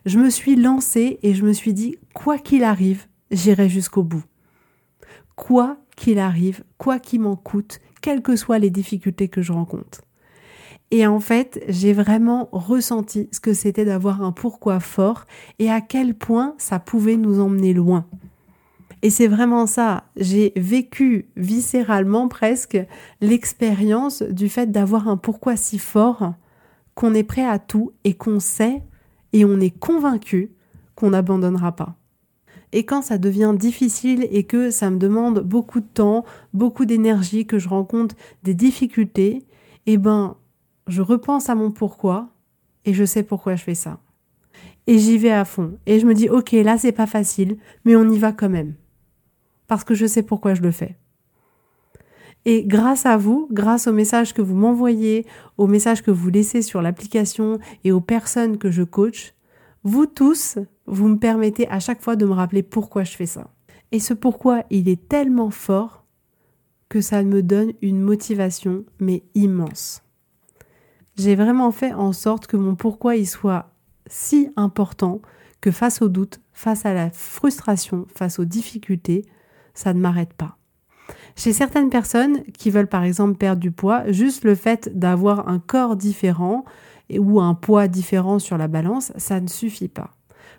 je 0.04 0.18
me 0.18 0.30
suis 0.30 0.56
lancée 0.56 1.18
et 1.23 1.35
je 1.35 1.45
me 1.45 1.52
suis 1.52 1.73
dit, 1.73 1.97
quoi 2.14 2.38
qu'il 2.38 2.64
arrive, 2.64 3.06
j'irai 3.30 3.68
jusqu'au 3.68 4.02
bout. 4.02 4.25
Quoi 5.35 5.78
qu'il 5.97 6.18
arrive, 6.18 6.64
quoi 6.78 6.99
qu'il 6.99 7.21
m'en 7.21 7.37
coûte, 7.37 7.80
quelles 8.00 8.23
que 8.23 8.37
soient 8.37 8.59
les 8.59 8.71
difficultés 8.71 9.28
que 9.28 9.42
je 9.42 9.52
rencontre. 9.52 10.02
Et 10.90 11.06
en 11.06 11.18
fait, 11.18 11.64
j'ai 11.68 11.92
vraiment 11.92 12.49
ressenti 12.52 13.28
ce 13.33 13.40
que 13.40 13.54
c'était 13.54 13.85
d'avoir 13.85 14.23
un 14.23 14.30
pourquoi 14.30 14.78
fort 14.78 15.25
et 15.59 15.71
à 15.71 15.80
quel 15.80 16.14
point 16.14 16.54
ça 16.59 16.78
pouvait 16.78 17.16
nous 17.16 17.40
emmener 17.40 17.73
loin. 17.73 18.06
Et 19.02 19.11
c'est 19.11 19.26
vraiment 19.26 19.66
ça, 19.66 20.04
j'ai 20.16 20.52
vécu 20.56 21.28
viscéralement 21.37 22.28
presque 22.28 22.78
l'expérience 23.21 24.23
du 24.23 24.49
fait 24.49 24.71
d'avoir 24.71 25.09
un 25.09 25.16
pourquoi 25.16 25.56
si 25.56 25.78
fort 25.78 26.35
qu'on 26.96 27.14
est 27.14 27.22
prêt 27.22 27.46
à 27.46 27.60
tout 27.60 27.92
et 28.02 28.14
qu'on 28.14 28.40
sait 28.40 28.82
et 29.32 29.44
on 29.44 29.60
est 29.60 29.78
convaincu 29.78 30.50
qu'on 30.96 31.10
n'abandonnera 31.10 31.76
pas. 31.76 31.94
Et 32.72 32.84
quand 32.84 33.02
ça 33.02 33.18
devient 33.18 33.54
difficile 33.56 34.26
et 34.30 34.44
que 34.44 34.70
ça 34.70 34.90
me 34.90 34.98
demande 34.98 35.40
beaucoup 35.40 35.80
de 35.80 35.86
temps, 35.86 36.24
beaucoup 36.52 36.84
d'énergie, 36.84 37.46
que 37.46 37.58
je 37.58 37.68
rencontre 37.68 38.16
des 38.42 38.54
difficultés, 38.54 39.46
eh 39.84 39.98
ben, 39.98 40.36
je 40.88 41.02
repense 41.02 41.48
à 41.48 41.54
mon 41.54 41.70
pourquoi 41.70 42.30
et 42.86 42.94
je 42.94 43.04
sais 43.04 43.22
pourquoi 43.22 43.56
je 43.56 43.62
fais 43.62 43.74
ça. 43.74 44.00
Et 44.86 44.98
j'y 44.98 45.18
vais 45.18 45.32
à 45.32 45.44
fond. 45.44 45.78
Et 45.86 46.00
je 46.00 46.06
me 46.06 46.14
dis, 46.14 46.30
ok, 46.30 46.52
là 46.52 46.78
c'est 46.78 46.92
pas 46.92 47.06
facile, 47.06 47.58
mais 47.84 47.94
on 47.94 48.08
y 48.08 48.18
va 48.18 48.32
quand 48.32 48.48
même. 48.48 48.74
Parce 49.66 49.84
que 49.84 49.94
je 49.94 50.06
sais 50.06 50.22
pourquoi 50.22 50.54
je 50.54 50.62
le 50.62 50.70
fais. 50.70 50.96
Et 52.48 52.64
grâce 52.64 53.06
à 53.06 53.16
vous, 53.16 53.48
grâce 53.50 53.88
aux 53.88 53.92
messages 53.92 54.32
que 54.32 54.40
vous 54.40 54.54
m'envoyez, 54.54 55.26
aux 55.58 55.66
messages 55.66 56.00
que 56.00 56.12
vous 56.12 56.30
laissez 56.30 56.62
sur 56.62 56.80
l'application 56.80 57.58
et 57.82 57.90
aux 57.90 58.00
personnes 58.00 58.56
que 58.56 58.70
je 58.70 58.84
coach, 58.84 59.34
vous 59.82 60.06
tous, 60.06 60.56
vous 60.86 61.08
me 61.08 61.18
permettez 61.18 61.68
à 61.68 61.80
chaque 61.80 62.00
fois 62.00 62.14
de 62.14 62.24
me 62.24 62.32
rappeler 62.32 62.62
pourquoi 62.62 63.02
je 63.02 63.16
fais 63.16 63.26
ça. 63.26 63.50
Et 63.90 63.98
ce 63.98 64.14
pourquoi, 64.14 64.62
il 64.70 64.88
est 64.88 65.08
tellement 65.08 65.50
fort 65.50 66.04
que 66.88 67.00
ça 67.00 67.24
me 67.24 67.42
donne 67.42 67.72
une 67.82 68.00
motivation, 68.00 68.84
mais 69.00 69.24
immense. 69.34 70.04
J'ai 71.16 71.34
vraiment 71.34 71.72
fait 71.72 71.94
en 71.94 72.12
sorte 72.12 72.46
que 72.46 72.56
mon 72.56 72.76
pourquoi 72.76 73.16
il 73.16 73.26
soit 73.26 73.70
si 74.06 74.50
important 74.54 75.20
que 75.60 75.72
face 75.72 76.00
aux 76.00 76.08
doutes, 76.08 76.40
face 76.52 76.86
à 76.86 76.94
la 76.94 77.10
frustration, 77.10 78.06
face 78.14 78.38
aux 78.38 78.44
difficultés, 78.44 79.24
ça 79.74 79.92
ne 79.92 80.00
m'arrête 80.00 80.34
pas. 80.34 80.58
Chez 81.36 81.52
certaines 81.52 81.90
personnes 81.90 82.42
qui 82.58 82.70
veulent 82.70 82.88
par 82.88 83.04
exemple 83.04 83.36
perdre 83.36 83.60
du 83.60 83.70
poids, 83.70 84.10
juste 84.10 84.44
le 84.44 84.54
fait 84.54 84.90
d'avoir 84.98 85.48
un 85.48 85.58
corps 85.58 85.96
différent 85.96 86.64
ou 87.10 87.40
un 87.40 87.54
poids 87.54 87.88
différent 87.88 88.38
sur 88.38 88.58
la 88.58 88.68
balance, 88.68 89.12
ça 89.16 89.40
ne 89.40 89.48
suffit 89.48 89.88
pas. 89.88 90.10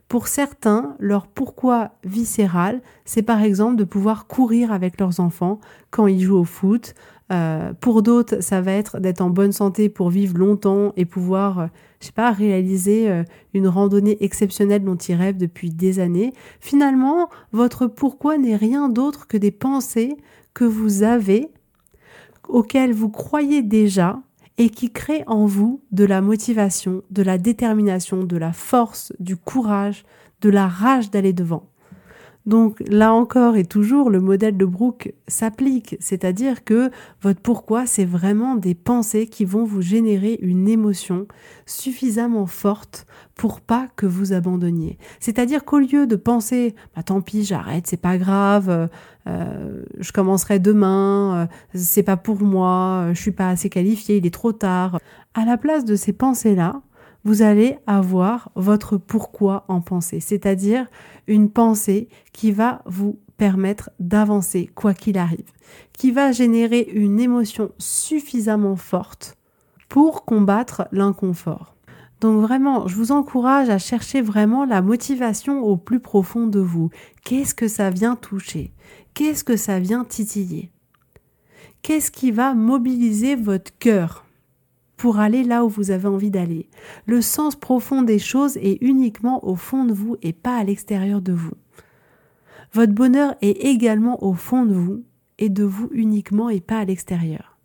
Pour 0.07 0.27
certains, 0.27 0.95
leur 0.99 1.27
pourquoi 1.27 1.91
viscéral, 2.05 2.81
c'est 3.03 3.23
par 3.23 3.41
exemple 3.41 3.75
de 3.75 3.83
pouvoir 3.83 4.27
courir 4.27 4.71
avec 4.71 4.99
leurs 4.99 5.19
enfants 5.19 5.59
quand 5.89 6.07
ils 6.07 6.21
jouent 6.21 6.37
au 6.37 6.45
foot. 6.45 6.93
Euh, 7.31 7.73
pour 7.81 8.03
d'autres, 8.03 8.41
ça 8.41 8.61
va 8.61 8.71
être 8.71 8.99
d'être 8.99 9.21
en 9.21 9.29
bonne 9.29 9.51
santé 9.51 9.89
pour 9.89 10.09
vivre 10.09 10.37
longtemps 10.37 10.93
et 10.95 11.05
pouvoir, 11.05 11.59
euh, 11.59 11.65
je 11.99 12.07
sais 12.07 12.13
pas, 12.13 12.31
réaliser 12.31 13.09
euh, 13.09 13.23
une 13.53 13.67
randonnée 13.67 14.23
exceptionnelle 14.23 14.83
dont 14.83 14.95
ils 14.95 15.15
rêvent 15.15 15.37
depuis 15.37 15.69
des 15.69 15.99
années. 15.99 16.33
Finalement, 16.61 17.29
votre 17.51 17.87
pourquoi 17.87 18.37
n'est 18.37 18.55
rien 18.55 18.87
d'autre 18.87 19.27
que 19.27 19.37
des 19.37 19.51
pensées 19.51 20.15
que 20.53 20.63
vous 20.63 21.03
avez, 21.03 21.49
auxquelles 22.47 22.93
vous 22.93 23.09
croyez 23.09 23.61
déjà 23.61 24.21
et 24.57 24.69
qui 24.69 24.91
créent 24.91 25.25
en 25.27 25.45
vous 25.45 25.81
de 25.91 26.05
la 26.05 26.21
motivation, 26.21 27.03
de 27.11 27.21
la 27.21 27.37
détermination, 27.37 28.23
de 28.23 28.37
la 28.37 28.53
force, 28.53 29.11
du 29.19 29.35
courage, 29.35 30.05
de 30.41 30.49
la 30.49 30.67
rage 30.67 31.11
d'aller 31.11 31.33
devant. 31.33 31.67
Donc 32.47 32.81
là 32.87 33.11
encore 33.13 33.57
et 33.57 33.65
toujours, 33.65 34.09
le 34.09 34.21
modèle 34.21 34.55
de 34.55 34.63
Brooke 34.63 35.13
s'applique, 35.27 35.97
c'est-à-dire 35.99 36.63
que 36.63 36.89
votre 37.21 37.41
pourquoi, 37.41 37.85
c'est 37.85 38.05
vraiment 38.05 38.55
des 38.55 38.73
pensées 38.73 39.27
qui 39.27 39.43
vont 39.43 39.65
vous 39.65 39.81
générer 39.81 40.39
une 40.41 40.69
émotion 40.69 41.27
suffisamment 41.65 42.45
forte 42.45 43.05
pour 43.35 43.59
pas 43.59 43.89
que 43.97 44.05
vous 44.05 44.31
abandonniez. 44.31 44.97
C'est-à-dire 45.19 45.65
qu'au 45.65 45.79
lieu 45.79 46.07
de 46.07 46.15
penser, 46.15 46.73
bah, 46.95 47.03
tant 47.03 47.19
pis, 47.19 47.43
j'arrête, 47.43 47.85
c'est 47.85 47.97
pas 47.97 48.17
grave, 48.17 48.87
euh, 49.27 49.83
je 49.99 50.11
commencerai 50.13 50.59
demain, 50.59 51.49
euh, 51.75 51.77
c'est 51.77 52.01
pas 52.01 52.15
pour 52.15 52.41
moi, 52.41 53.09
je 53.11 53.21
suis 53.21 53.31
pas 53.31 53.49
assez 53.49 53.69
qualifié, 53.69 54.17
il 54.17 54.25
est 54.25 54.33
trop 54.33 54.53
tard. 54.53 54.99
À 55.33 55.43
la 55.43 55.57
place 55.57 55.83
de 55.83 55.97
ces 55.97 56.13
pensées-là, 56.13 56.81
vous 57.27 57.41
allez 57.41 57.77
avoir 57.87 58.51
votre 58.55 58.95
pourquoi 58.95 59.65
en 59.67 59.81
pensée, 59.81 60.21
c'est-à-dire 60.21 60.87
une 61.27 61.49
pensée 61.49 62.07
qui 62.31 62.53
va 62.53 62.81
vous 62.85 63.19
permettre 63.35 63.89
d'avancer 63.99 64.69
quoi 64.73 64.93
qu'il 64.93 65.17
arrive, 65.17 65.51
qui 65.91 66.11
va 66.11 66.31
générer 66.31 66.87
une 66.93 67.19
émotion 67.19 67.71
suffisamment 67.79 68.77
forte 68.77 69.35
pour 69.89 70.23
combattre 70.23 70.87
l'inconfort. 70.93 71.75
Donc 72.21 72.39
vraiment, 72.39 72.87
je 72.87 72.95
vous 72.95 73.11
encourage 73.11 73.69
à 73.69 73.77
chercher 73.77 74.21
vraiment 74.21 74.63
la 74.63 74.81
motivation 74.81 75.61
au 75.63 75.75
plus 75.75 75.99
profond 75.99 76.47
de 76.47 76.61
vous. 76.61 76.91
Qu'est-ce 77.25 77.53
que 77.53 77.67
ça 77.67 77.89
vient 77.89 78.15
toucher? 78.15 78.71
Qu'est-ce 79.13 79.43
que 79.43 79.57
ça 79.57 79.81
vient 79.81 80.05
titiller? 80.05 80.71
Qu'est-ce 81.81 82.09
qui 82.09 82.31
va 82.31 82.53
mobiliser 82.53 83.35
votre 83.35 83.77
cœur? 83.79 84.26
Pour 84.97 85.19
aller 85.19 85.43
là 85.43 85.63
où 85.63 85.69
vous 85.69 85.91
avez 85.91 86.07
envie 86.07 86.31
d'aller. 86.31 86.67
Le 87.05 87.21
sens 87.21 87.55
profond 87.55 88.01
des 88.01 88.19
choses 88.19 88.57
est 88.57 88.81
uniquement 88.81 89.47
au 89.47 89.55
fond 89.55 89.85
de 89.85 89.93
vous 89.93 90.17
et 90.23 90.33
pas 90.33 90.57
à 90.57 90.63
l'extérieur 90.63 91.21
de 91.21 91.33
vous. 91.33 91.53
Votre 92.73 92.93
bonheur 92.93 93.35
est 93.41 93.65
également 93.65 94.23
au 94.23 94.33
fond 94.33 94.65
de 94.65 94.73
vous 94.73 95.03
et 95.37 95.49
de 95.49 95.63
vous 95.63 95.89
uniquement 95.93 96.49
et 96.49 96.59
pas 96.59 96.79
à 96.79 96.85
l'extérieur. 96.85 97.57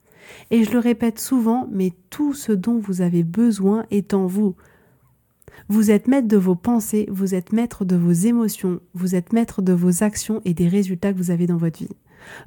Et 0.51 0.65
je 0.65 0.71
le 0.71 0.79
répète 0.79 1.19
souvent, 1.19 1.69
mais 1.73 1.93
tout 2.11 2.35
ce 2.35 2.53
dont 2.53 2.79
vous 2.79 3.01
avez 3.01 3.23
besoin 3.23 3.85
est 3.91 4.15
en 4.15 4.27
vous. 4.27 4.55
Vous 5.69 5.91
êtes 5.91 6.09
maître 6.09 6.29
de 6.29 6.37
vos 6.37 6.55
pensées, 6.55 7.07
vous 7.11 7.35
êtes 7.35 7.53
maître 7.53 7.85
de 7.85 7.97
vos 7.97 8.13
émotions, 8.13 8.81
vous 8.95 9.15
êtes 9.15 9.33
maître 9.33 9.63
de 9.63 9.73
vos 9.73 10.03
actions 10.03 10.41
et 10.45 10.55
des 10.55 10.69
résultats 10.69 11.13
que 11.13 11.19
vous 11.19 11.31
avez 11.31 11.47
dans 11.47 11.57
votre 11.57 11.79
vie. 11.79 11.89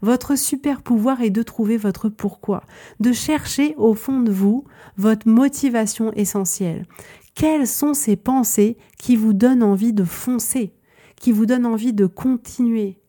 Votre 0.01 0.36
super 0.36 0.82
pouvoir 0.82 1.22
est 1.22 1.29
de 1.29 1.44
trouver 1.44 1.77
votre 1.77 2.10
pourquoi, 2.10 2.63
de 3.00 3.12
chercher 3.12 3.75
au 3.77 3.94
fond 3.94 4.20
de 4.20 4.32
vous 4.32 4.65
votre 4.98 5.27
motivation 5.27 6.12
essentielle. 6.13 6.86
Quelles 7.34 7.67
sont 7.67 7.94
ces 7.94 8.15
pensées 8.15 8.77
qui 8.98 9.15
vous 9.15 9.34
donnent 9.34 9.63
envie 9.63 9.94
de 9.94 10.03
foncer, 10.03 10.74
qui 11.15 11.32
vous 11.32 11.46
donnent 11.46 11.65
envie 11.65 11.94
de 11.94 12.05
continuer, 12.05 13.00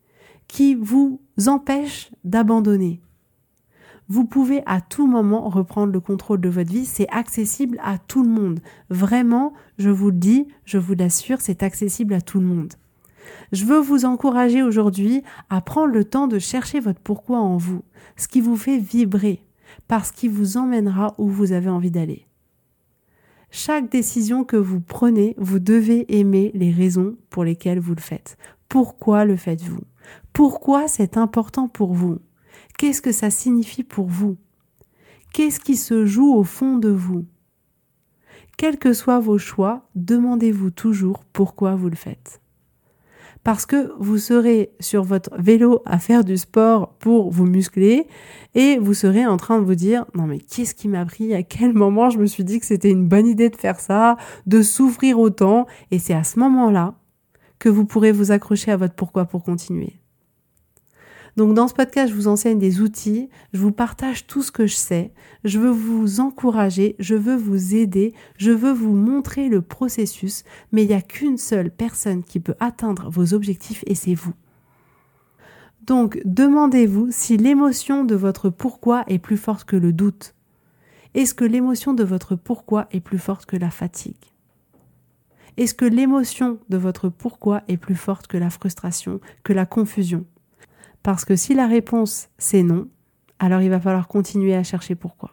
qui 0.49 0.75
vous 0.75 1.20
empêchent 1.46 2.11
d'abandonner? 2.25 3.00
Vous 4.08 4.25
pouvez 4.25 4.62
à 4.66 4.80
tout 4.80 5.06
moment 5.06 5.49
reprendre 5.49 5.92
le 5.92 6.00
contrôle 6.00 6.40
de 6.40 6.49
votre 6.49 6.70
vie. 6.70 6.85
C'est 6.85 7.08
accessible 7.11 7.80
à 7.82 7.99
tout 7.99 8.23
le 8.23 8.28
monde. 8.28 8.61
Vraiment, 8.88 9.52
je 9.78 9.90
vous 9.90 10.11
le 10.11 10.16
dis, 10.16 10.46
je 10.64 10.78
vous 10.78 10.94
l'assure, 10.94 11.40
c'est 11.40 11.64
accessible 11.64 12.14
à 12.14 12.20
tout 12.20 12.38
le 12.38 12.46
monde. 12.46 12.73
Je 13.52 13.64
veux 13.64 13.80
vous 13.80 14.04
encourager 14.04 14.62
aujourd'hui 14.62 15.23
à 15.50 15.61
prendre 15.61 15.92
le 15.92 16.04
temps 16.04 16.26
de 16.26 16.38
chercher 16.38 16.80
votre 16.80 17.00
pourquoi 17.00 17.38
en 17.38 17.56
vous, 17.56 17.83
ce 18.16 18.28
qui 18.28 18.40
vous 18.40 18.56
fait 18.56 18.78
vibrer, 18.78 19.42
parce 19.88 20.11
qu'il 20.11 20.30
vous 20.30 20.56
emmènera 20.56 21.14
où 21.18 21.28
vous 21.28 21.52
avez 21.52 21.71
envie 21.71 21.90
d'aller. 21.90 22.26
Chaque 23.50 23.90
décision 23.90 24.45
que 24.45 24.56
vous 24.56 24.80
prenez, 24.80 25.35
vous 25.38 25.59
devez 25.59 26.18
aimer 26.18 26.50
les 26.54 26.71
raisons 26.71 27.16
pour 27.30 27.45
lesquelles 27.45 27.80
vous 27.80 27.95
le 27.95 28.00
faites. 28.00 28.37
Pourquoi 28.68 29.25
le 29.25 29.37
faites-vous? 29.37 29.85
Pourquoi 30.33 30.88
c'est 30.88 31.16
important 31.16 31.68
pour 31.68 31.95
vous? 31.95 32.18
Qu'est-ce 32.78 33.00
que 33.00 33.12
ça 33.12 33.30
signifie 33.30 33.85
pour 33.85 34.06
vous? 34.06 34.37
Qu'est-ce 35.33 35.61
qui 35.61 35.76
se 35.76 36.04
joue 36.04 36.35
au 36.35 36.45
fond 36.45 36.78
de 36.78 36.88
vous? 36.88 37.25
Quels 38.56 38.78
que 38.78 38.92
soient 38.92 39.21
vos 39.21 39.38
choix, 39.38 39.88
demandez-vous 39.95 40.71
toujours 40.71 41.25
pourquoi 41.25 41.75
vous 41.75 41.90
le 41.90 41.97
faites. 41.97 42.40
Parce 43.47 43.65
que 43.65 43.93
vous 44.00 44.19
serez 44.19 44.73
sur 44.81 45.05
votre 45.05 45.31
vélo 45.38 45.81
à 45.87 46.00
faire 46.00 46.25
du 46.25 46.37
sport 46.37 46.95
pour 46.99 47.31
vous 47.31 47.47
muscler 47.47 48.09
et 48.57 48.76
vous 48.76 48.93
serez 48.93 49.25
en 49.25 49.37
train 49.37 49.61
de 49.61 49.65
vous 49.65 49.76
dire 49.76 50.05
non 50.17 50.26
mais 50.26 50.38
qu'est-ce 50.38 50.75
qui 50.75 50.88
m'a 50.88 51.05
pris? 51.05 51.33
À 51.33 51.45
quel 51.45 51.73
moment 51.73 52.11
je 52.11 52.19
me 52.19 52.26
suis 52.26 52.43
dit 52.43 52.59
que 52.59 52.67
c'était 52.67 52.91
une 52.91 53.07
bonne 53.07 53.29
idée 53.29 53.49
de 53.49 53.55
faire 53.55 53.79
ça, 53.79 54.17
de 54.47 54.62
souffrir 54.62 55.21
autant? 55.21 55.67
Et 55.93 56.00
c'est 56.00 56.12
à 56.12 56.25
ce 56.25 56.41
moment-là 56.41 56.95
que 57.61 57.69
vous 57.69 57.85
pourrez 57.85 58.11
vous 58.11 58.33
accrocher 58.33 58.73
à 58.73 58.76
votre 58.76 58.95
pourquoi 58.95 59.26
pour 59.26 59.45
continuer. 59.45 60.00
Donc 61.37 61.52
dans 61.52 61.69
ce 61.69 61.75
podcast, 61.75 62.11
je 62.11 62.16
vous 62.16 62.28
enseigne 62.28 62.59
des 62.59 62.81
outils, 62.81 63.28
je 63.52 63.59
vous 63.59 63.73
partage 63.73 64.26
tout 64.26 64.43
ce 64.43 64.50
que 64.50 64.66
je 64.66 64.75
sais, 64.75 65.12
je 65.45 65.59
veux 65.59 65.71
vous 65.71 66.21
encourager, 66.21 66.97
je 66.99 67.14
veux 67.14 67.37
vous 67.37 67.75
aider, 67.75 68.14
je 68.38 68.50
veux 68.50 68.73
vous 68.73 68.95
montrer 68.95 69.50
le 69.50 69.61
processus, 69.61 70.45
mais 70.73 70.85
il 70.85 70.88
n'y 70.88 70.95
a 70.95 71.02
qu'une 71.02 71.37
seule 71.37 71.71
personne 71.71 72.23
qui 72.23 72.40
peut 72.40 72.55
atteindre 72.59 73.11
vos 73.11 73.35
objectifs 73.35 73.85
et 73.87 73.95
c'est 73.95 74.14
vous. 74.14 74.33
Donc 75.87 76.21
demandez-vous 76.25 77.09
si 77.11 77.37
l'émotion 77.37 78.05
de 78.05 78.14
votre 78.14 78.49
pourquoi 78.49 79.05
est 79.07 79.19
plus 79.19 79.37
forte 79.37 79.64
que 79.64 79.76
le 79.76 79.93
doute. 79.93 80.35
Est-ce 81.14 81.35
que 81.35 81.45
l'émotion 81.45 81.93
de 81.93 82.02
votre 82.02 82.35
pourquoi 82.35 82.88
est 82.93 83.00
plus 83.00 83.19
forte 83.19 83.45
que 83.45 83.57
la 83.57 83.71
fatigue? 83.71 84.16
Est-ce 85.59 85.75
que 85.75 85.85
l'émotion 85.85 86.59
de 86.71 86.76
votre 86.76 87.09
pourquoi 87.09 87.62
est 87.69 87.76
plus 87.76 87.95
forte 87.95 88.26
que 88.26 88.37
la 88.37 88.50
frustration, 88.50 89.21
que 89.43 89.52
la 89.52 89.64
confusion? 89.64 90.26
Parce 91.07 91.25
que 91.25 91.37
si 91.37 91.55
la 91.55 91.69
réponse 91.69 92.31
c'est 92.37 92.65
non, 92.65 92.89
alors 93.39 93.63
il 93.63 93.71
va 93.71 93.79
falloir 93.79 94.09
continuer 94.09 94.57
à 94.57 94.65
chercher 94.65 94.97
pourquoi. 94.97 95.33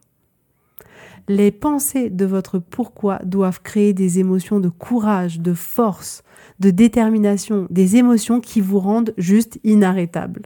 Les 1.27 1.51
pensées 1.51 2.11
de 2.11 2.25
votre 2.25 2.59
pourquoi 2.59 3.17
doivent 3.23 3.63
créer 3.63 3.91
des 3.91 4.19
émotions 4.19 4.59
de 4.59 4.69
courage, 4.69 5.39
de 5.39 5.55
force, 5.55 6.21
de 6.59 6.69
détermination, 6.69 7.65
des 7.71 7.95
émotions 7.95 8.39
qui 8.39 8.61
vous 8.61 8.77
rendent 8.77 9.15
juste 9.17 9.59
inarrêtables. 9.63 10.43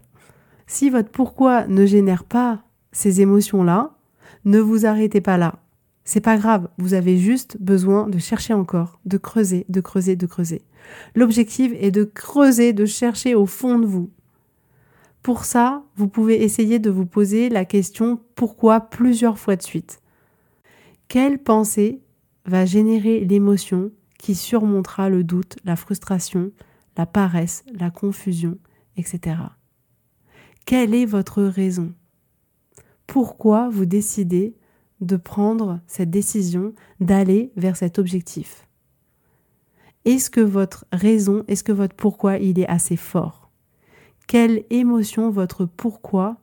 Si 0.65 0.89
votre 0.89 1.09
pourquoi 1.09 1.67
ne 1.67 1.85
génère 1.85 2.23
pas 2.23 2.63
ces 2.93 3.19
émotions-là, 3.19 3.97
ne 4.45 4.61
vous 4.61 4.85
arrêtez 4.85 5.19
pas 5.19 5.37
là. 5.37 5.55
C'est 6.05 6.21
pas 6.21 6.37
grave, 6.37 6.69
vous 6.77 6.93
avez 6.93 7.17
juste 7.17 7.57
besoin 7.59 8.07
de 8.07 8.17
chercher 8.17 8.53
encore, 8.53 9.01
de 9.03 9.17
creuser, 9.17 9.65
de 9.67 9.81
creuser, 9.81 10.15
de 10.15 10.25
creuser. 10.25 10.61
L'objectif 11.15 11.73
est 11.75 11.91
de 11.91 12.05
creuser, 12.05 12.71
de 12.71 12.85
chercher 12.85 13.35
au 13.35 13.45
fond 13.45 13.77
de 13.77 13.85
vous. 13.85 14.09
Pour 15.27 15.43
ça, 15.43 15.83
vous 15.97 16.07
pouvez 16.07 16.41
essayer 16.41 16.79
de 16.79 16.89
vous 16.89 17.05
poser 17.05 17.49
la 17.49 17.65
question 17.65 18.21
pourquoi 18.35 18.79
plusieurs 18.79 19.37
fois 19.37 19.57
de 19.57 19.61
suite? 19.61 19.99
Quelle 21.09 21.37
pensée 21.37 21.99
va 22.45 22.63
générer 22.63 23.25
l'émotion 23.25 23.91
qui 24.17 24.35
surmontera 24.35 25.09
le 25.09 25.25
doute, 25.25 25.57
la 25.65 25.75
frustration, 25.75 26.53
la 26.95 27.05
paresse, 27.05 27.65
la 27.77 27.91
confusion, 27.91 28.57
etc. 28.95 29.35
Quelle 30.65 30.95
est 30.95 31.03
votre 31.05 31.43
raison? 31.43 31.91
Pourquoi 33.05 33.67
vous 33.67 33.85
décidez 33.85 34.55
de 35.01 35.17
prendre 35.17 35.81
cette 35.87 36.09
décision 36.09 36.73
d'aller 37.01 37.51
vers 37.57 37.75
cet 37.75 37.99
objectif? 37.99 38.65
Est-ce 40.05 40.29
que 40.29 40.39
votre 40.39 40.85
raison, 40.93 41.43
est-ce 41.49 41.65
que 41.65 41.73
votre 41.73 41.97
pourquoi 41.97 42.37
il 42.37 42.59
est 42.59 42.69
assez 42.69 42.95
fort? 42.95 43.46
Quelle 44.27 44.65
émotion 44.69 45.29
votre 45.29 45.65
pourquoi 45.65 46.37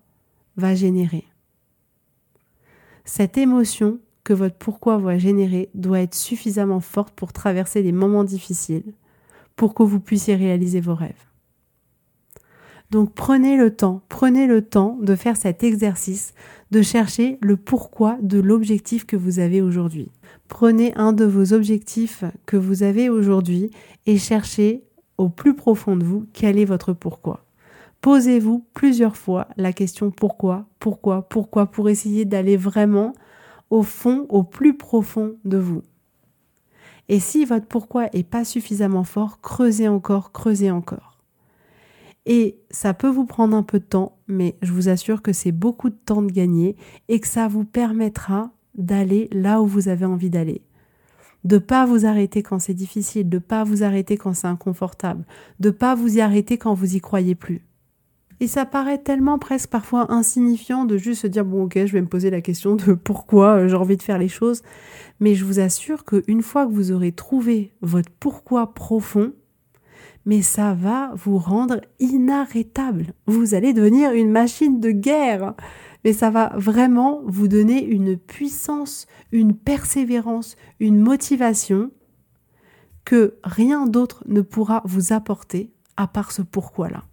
va 0.57 0.75
générer. 0.75 1.25
Cette 3.05 3.37
émotion 3.37 3.99
que 4.25 4.33
votre 4.33 4.57
pourquoi 4.57 4.97
va 4.97 5.19
générer 5.19 5.69
doit 5.75 6.01
être 6.01 6.15
suffisamment 6.15 6.81
forte 6.81 7.15
pour 7.15 7.35
traverser 7.35 7.83
les 7.83 7.93
moments 7.93 8.25
difficiles, 8.25 8.95
pour 9.55 9.75
que 9.75 9.83
vous 9.83 10.01
puissiez 10.01 10.35
réaliser 10.35 10.81
vos 10.81 10.95
rêves. 10.95 11.13
Donc 12.91 13.13
prenez 13.13 13.57
le 13.57 13.75
temps, 13.75 14.03
prenez 14.09 14.47
le 14.47 14.63
temps 14.63 14.99
de 15.03 15.15
faire 15.15 15.37
cet 15.37 15.63
exercice, 15.63 16.33
de 16.71 16.81
chercher 16.81 17.39
le 17.43 17.57
pourquoi 17.57 18.17
de 18.23 18.41
l'objectif 18.41 19.05
que 19.05 19.17
vous 19.17 19.41
avez 19.41 19.61
aujourd'hui. 19.61 20.11
Prenez 20.49 20.95
un 20.95 21.13
de 21.13 21.25
vos 21.25 21.53
objectifs 21.53 22.25
que 22.47 22.57
vous 22.57 22.83
avez 22.83 23.11
aujourd'hui 23.11 23.71
et 24.07 24.17
cherchez 24.17 24.85
au 25.19 25.29
plus 25.29 25.55
profond 25.55 25.97
de 25.97 26.05
vous 26.05 26.27
quel 26.33 26.59
est 26.59 26.65
votre 26.65 26.93
pourquoi. 26.93 27.44
Posez-vous 28.05 28.67
plusieurs 28.75 29.17
fois 29.17 29.49
la 29.57 29.73
question 29.73 30.11
pourquoi, 30.11 30.67
pourquoi, 30.79 31.27
pourquoi, 31.27 31.71
pour 31.71 31.89
essayer 31.89 32.27
d'aller 32.27 32.59
vraiment 32.59 33.15
au 33.71 33.83
fond, 33.83 34.27
au 34.29 34.43
plus 34.43 34.77
profond 34.77 35.37
de 35.47 35.57
vous. 35.57 35.81
Et 37.09 37.19
si 37.19 37.47
votre 37.47 37.65
pourquoi 37.65 38.15
est 38.15 38.29
pas 38.29 38.45
suffisamment 38.45 39.05
fort, 39.05 39.41
creusez 39.41 39.89
encore, 39.89 40.33
creusez 40.33 40.71
encore. 40.71 41.19
Et 42.27 42.59
ça 42.69 42.93
peut 42.93 43.09
vous 43.09 43.25
prendre 43.25 43.57
un 43.57 43.63
peu 43.63 43.79
de 43.79 43.85
temps, 43.87 44.19
mais 44.29 44.59
je 44.61 44.75
vous 44.75 44.91
assure 44.91 45.23
que 45.23 45.33
c'est 45.33 45.51
beaucoup 45.51 45.89
de 45.89 45.97
temps 45.97 46.21
de 46.21 46.31
gagner 46.31 46.77
et 47.09 47.21
que 47.21 47.27
ça 47.27 47.49
vous 47.49 47.65
permettra 47.65 48.51
d'aller 48.75 49.31
là 49.33 49.63
où 49.63 49.67
vous 49.67 49.89
avez 49.89 50.05
envie 50.05 50.29
d'aller. 50.29 50.61
De 51.45 51.57
pas 51.57 51.87
vous 51.87 52.05
arrêter 52.05 52.43
quand 52.43 52.59
c'est 52.59 52.75
difficile, 52.75 53.31
de 53.31 53.39
pas 53.39 53.65
vous 53.65 53.83
arrêter 53.83 54.19
quand 54.19 54.35
c'est 54.35 54.47
inconfortable, 54.47 55.25
de 55.59 55.71
pas 55.71 55.95
vous 55.95 56.19
y 56.19 56.21
arrêter 56.21 56.59
quand 56.59 56.75
vous 56.75 56.97
y 56.97 57.01
croyez 57.01 57.35
plus. 57.35 57.65
Et 58.41 58.47
ça 58.47 58.67
paraît 58.67 58.99
tellement 58.99 59.39
presque 59.39 59.71
parfois 59.71 60.13
insignifiant 60.13 60.85
de 60.85 60.97
juste 60.97 61.23
se 61.23 61.27
dire 61.27 61.45
bon 61.45 61.65
ok 61.65 61.87
je 61.87 61.93
vais 61.93 62.01
me 62.01 62.09
poser 62.09 62.31
la 62.31 62.41
question 62.41 62.75
de 62.77 62.93
pourquoi 63.05 63.57
euh, 63.57 63.69
j'ai 63.69 63.77
envie 63.77 63.97
de 63.97 64.03
faire 64.03 64.19
les 64.19 64.29
choses. 64.29 64.63
Mais 65.21 65.35
je 65.35 65.45
vous 65.45 65.61
assure 65.61 66.05
qu'une 66.05 66.43
fois 66.43 66.67
que 66.67 66.73
vous 66.73 66.93
aurez 66.93 67.13
trouvé 67.13 67.73
votre 67.81 68.11
pourquoi 68.19 68.75
profond, 68.75 69.33
mais 70.27 70.43
ça 70.43 70.75
va 70.75 71.13
vous 71.15 71.39
rendre 71.39 71.81
inarrêtable. 72.01 73.15
Vous 73.27 73.55
allez 73.55 73.73
devenir 73.73 74.13
une 74.13 74.31
machine 74.31 74.81
de 74.81 74.91
guerre. 74.91 75.55
Mais 76.05 76.13
ça 76.13 76.29
va 76.29 76.53
vraiment 76.57 77.23
vous 77.27 77.49
donner 77.49 77.83
une 77.83 78.19
puissance, 78.19 79.07
une 79.33 79.55
persévérance, 79.55 80.57
une 80.79 80.99
motivation 80.99 81.91
que 83.07 83.37
rien 83.43 83.87
d'autre 83.87 84.23
ne 84.27 84.43
pourra 84.43 84.83
vous 84.85 85.13
apporter 85.13 85.73
à 85.97 86.07
part 86.07 86.33
ce 86.33 86.43
pourquoi-là. 86.43 87.05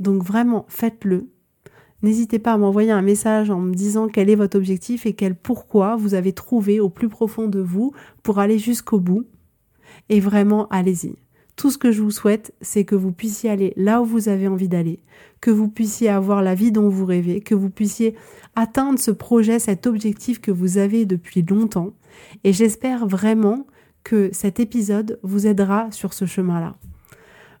Donc 0.00 0.22
vraiment, 0.22 0.64
faites-le. 0.68 1.28
N'hésitez 2.02 2.38
pas 2.38 2.52
à 2.52 2.58
m'envoyer 2.58 2.92
un 2.92 3.02
message 3.02 3.50
en 3.50 3.58
me 3.58 3.74
disant 3.74 4.08
quel 4.08 4.30
est 4.30 4.36
votre 4.36 4.56
objectif 4.56 5.04
et 5.04 5.14
quel 5.14 5.34
pourquoi 5.34 5.96
vous 5.96 6.14
avez 6.14 6.32
trouvé 6.32 6.78
au 6.78 6.88
plus 6.88 7.08
profond 7.08 7.48
de 7.48 7.58
vous 7.58 7.92
pour 8.22 8.38
aller 8.38 8.58
jusqu'au 8.58 9.00
bout. 9.00 9.24
Et 10.08 10.20
vraiment, 10.20 10.68
allez-y. 10.68 11.16
Tout 11.56 11.72
ce 11.72 11.78
que 11.78 11.90
je 11.90 12.02
vous 12.02 12.12
souhaite, 12.12 12.54
c'est 12.60 12.84
que 12.84 12.94
vous 12.94 13.10
puissiez 13.10 13.50
aller 13.50 13.72
là 13.76 14.00
où 14.00 14.04
vous 14.04 14.28
avez 14.28 14.46
envie 14.46 14.68
d'aller, 14.68 15.02
que 15.40 15.50
vous 15.50 15.68
puissiez 15.68 16.08
avoir 16.08 16.40
la 16.40 16.54
vie 16.54 16.70
dont 16.70 16.88
vous 16.88 17.04
rêvez, 17.04 17.40
que 17.40 17.56
vous 17.56 17.68
puissiez 17.68 18.14
atteindre 18.54 19.00
ce 19.00 19.10
projet, 19.10 19.58
cet 19.58 19.88
objectif 19.88 20.40
que 20.40 20.52
vous 20.52 20.78
avez 20.78 21.04
depuis 21.04 21.42
longtemps. 21.42 21.94
Et 22.44 22.52
j'espère 22.52 23.08
vraiment 23.08 23.66
que 24.04 24.30
cet 24.32 24.60
épisode 24.60 25.18
vous 25.24 25.48
aidera 25.48 25.90
sur 25.90 26.14
ce 26.14 26.26
chemin-là. 26.26 26.76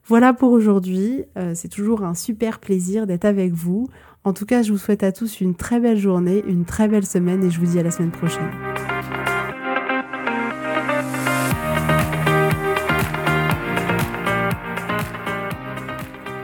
Voilà 0.08 0.32
pour 0.32 0.52
aujourd'hui. 0.52 1.24
Euh, 1.36 1.52
c'est 1.54 1.68
toujours 1.68 2.02
un 2.02 2.14
super 2.14 2.60
plaisir 2.60 3.06
d'être 3.06 3.26
avec 3.26 3.52
vous. 3.52 3.88
En 4.24 4.32
tout 4.32 4.46
cas, 4.46 4.62
je 4.62 4.72
vous 4.72 4.78
souhaite 4.78 5.02
à 5.02 5.12
tous 5.12 5.40
une 5.40 5.54
très 5.54 5.80
belle 5.80 5.98
journée, 5.98 6.42
une 6.46 6.64
très 6.64 6.88
belle 6.88 7.06
semaine 7.06 7.44
et 7.44 7.50
je 7.50 7.60
vous 7.60 7.66
dis 7.66 7.78
à 7.78 7.82
la 7.82 7.90
semaine 7.90 8.10
prochaine. 8.10 8.50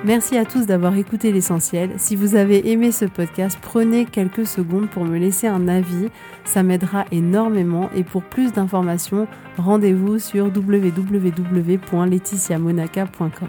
Merci 0.05 0.37
à 0.37 0.45
tous 0.45 0.67
d'avoir 0.67 0.99
écouté 0.99 1.33
l'essentiel. 1.33 1.93
Si 1.97 2.15
vous 2.15 2.35
avez 2.35 2.71
aimé 2.71 2.93
ce 2.93 3.07
podcast, 3.07 3.59
prenez 3.63 4.05
quelques 4.05 4.47
secondes 4.47 4.91
pour 4.91 5.07
me 5.07 5.17
laisser 5.17 5.47
un 5.47 5.67
avis. 5.67 6.11
Ça 6.45 6.63
m'aidera 6.63 7.07
énormément 7.11 7.89
et 7.97 8.05
pour 8.05 8.23
plus 8.23 8.53
d'informations, 8.53 9.27
rendez-vous 9.57 10.19
sur 10.19 10.53
www.laetitiamonaca.com. 10.55 13.49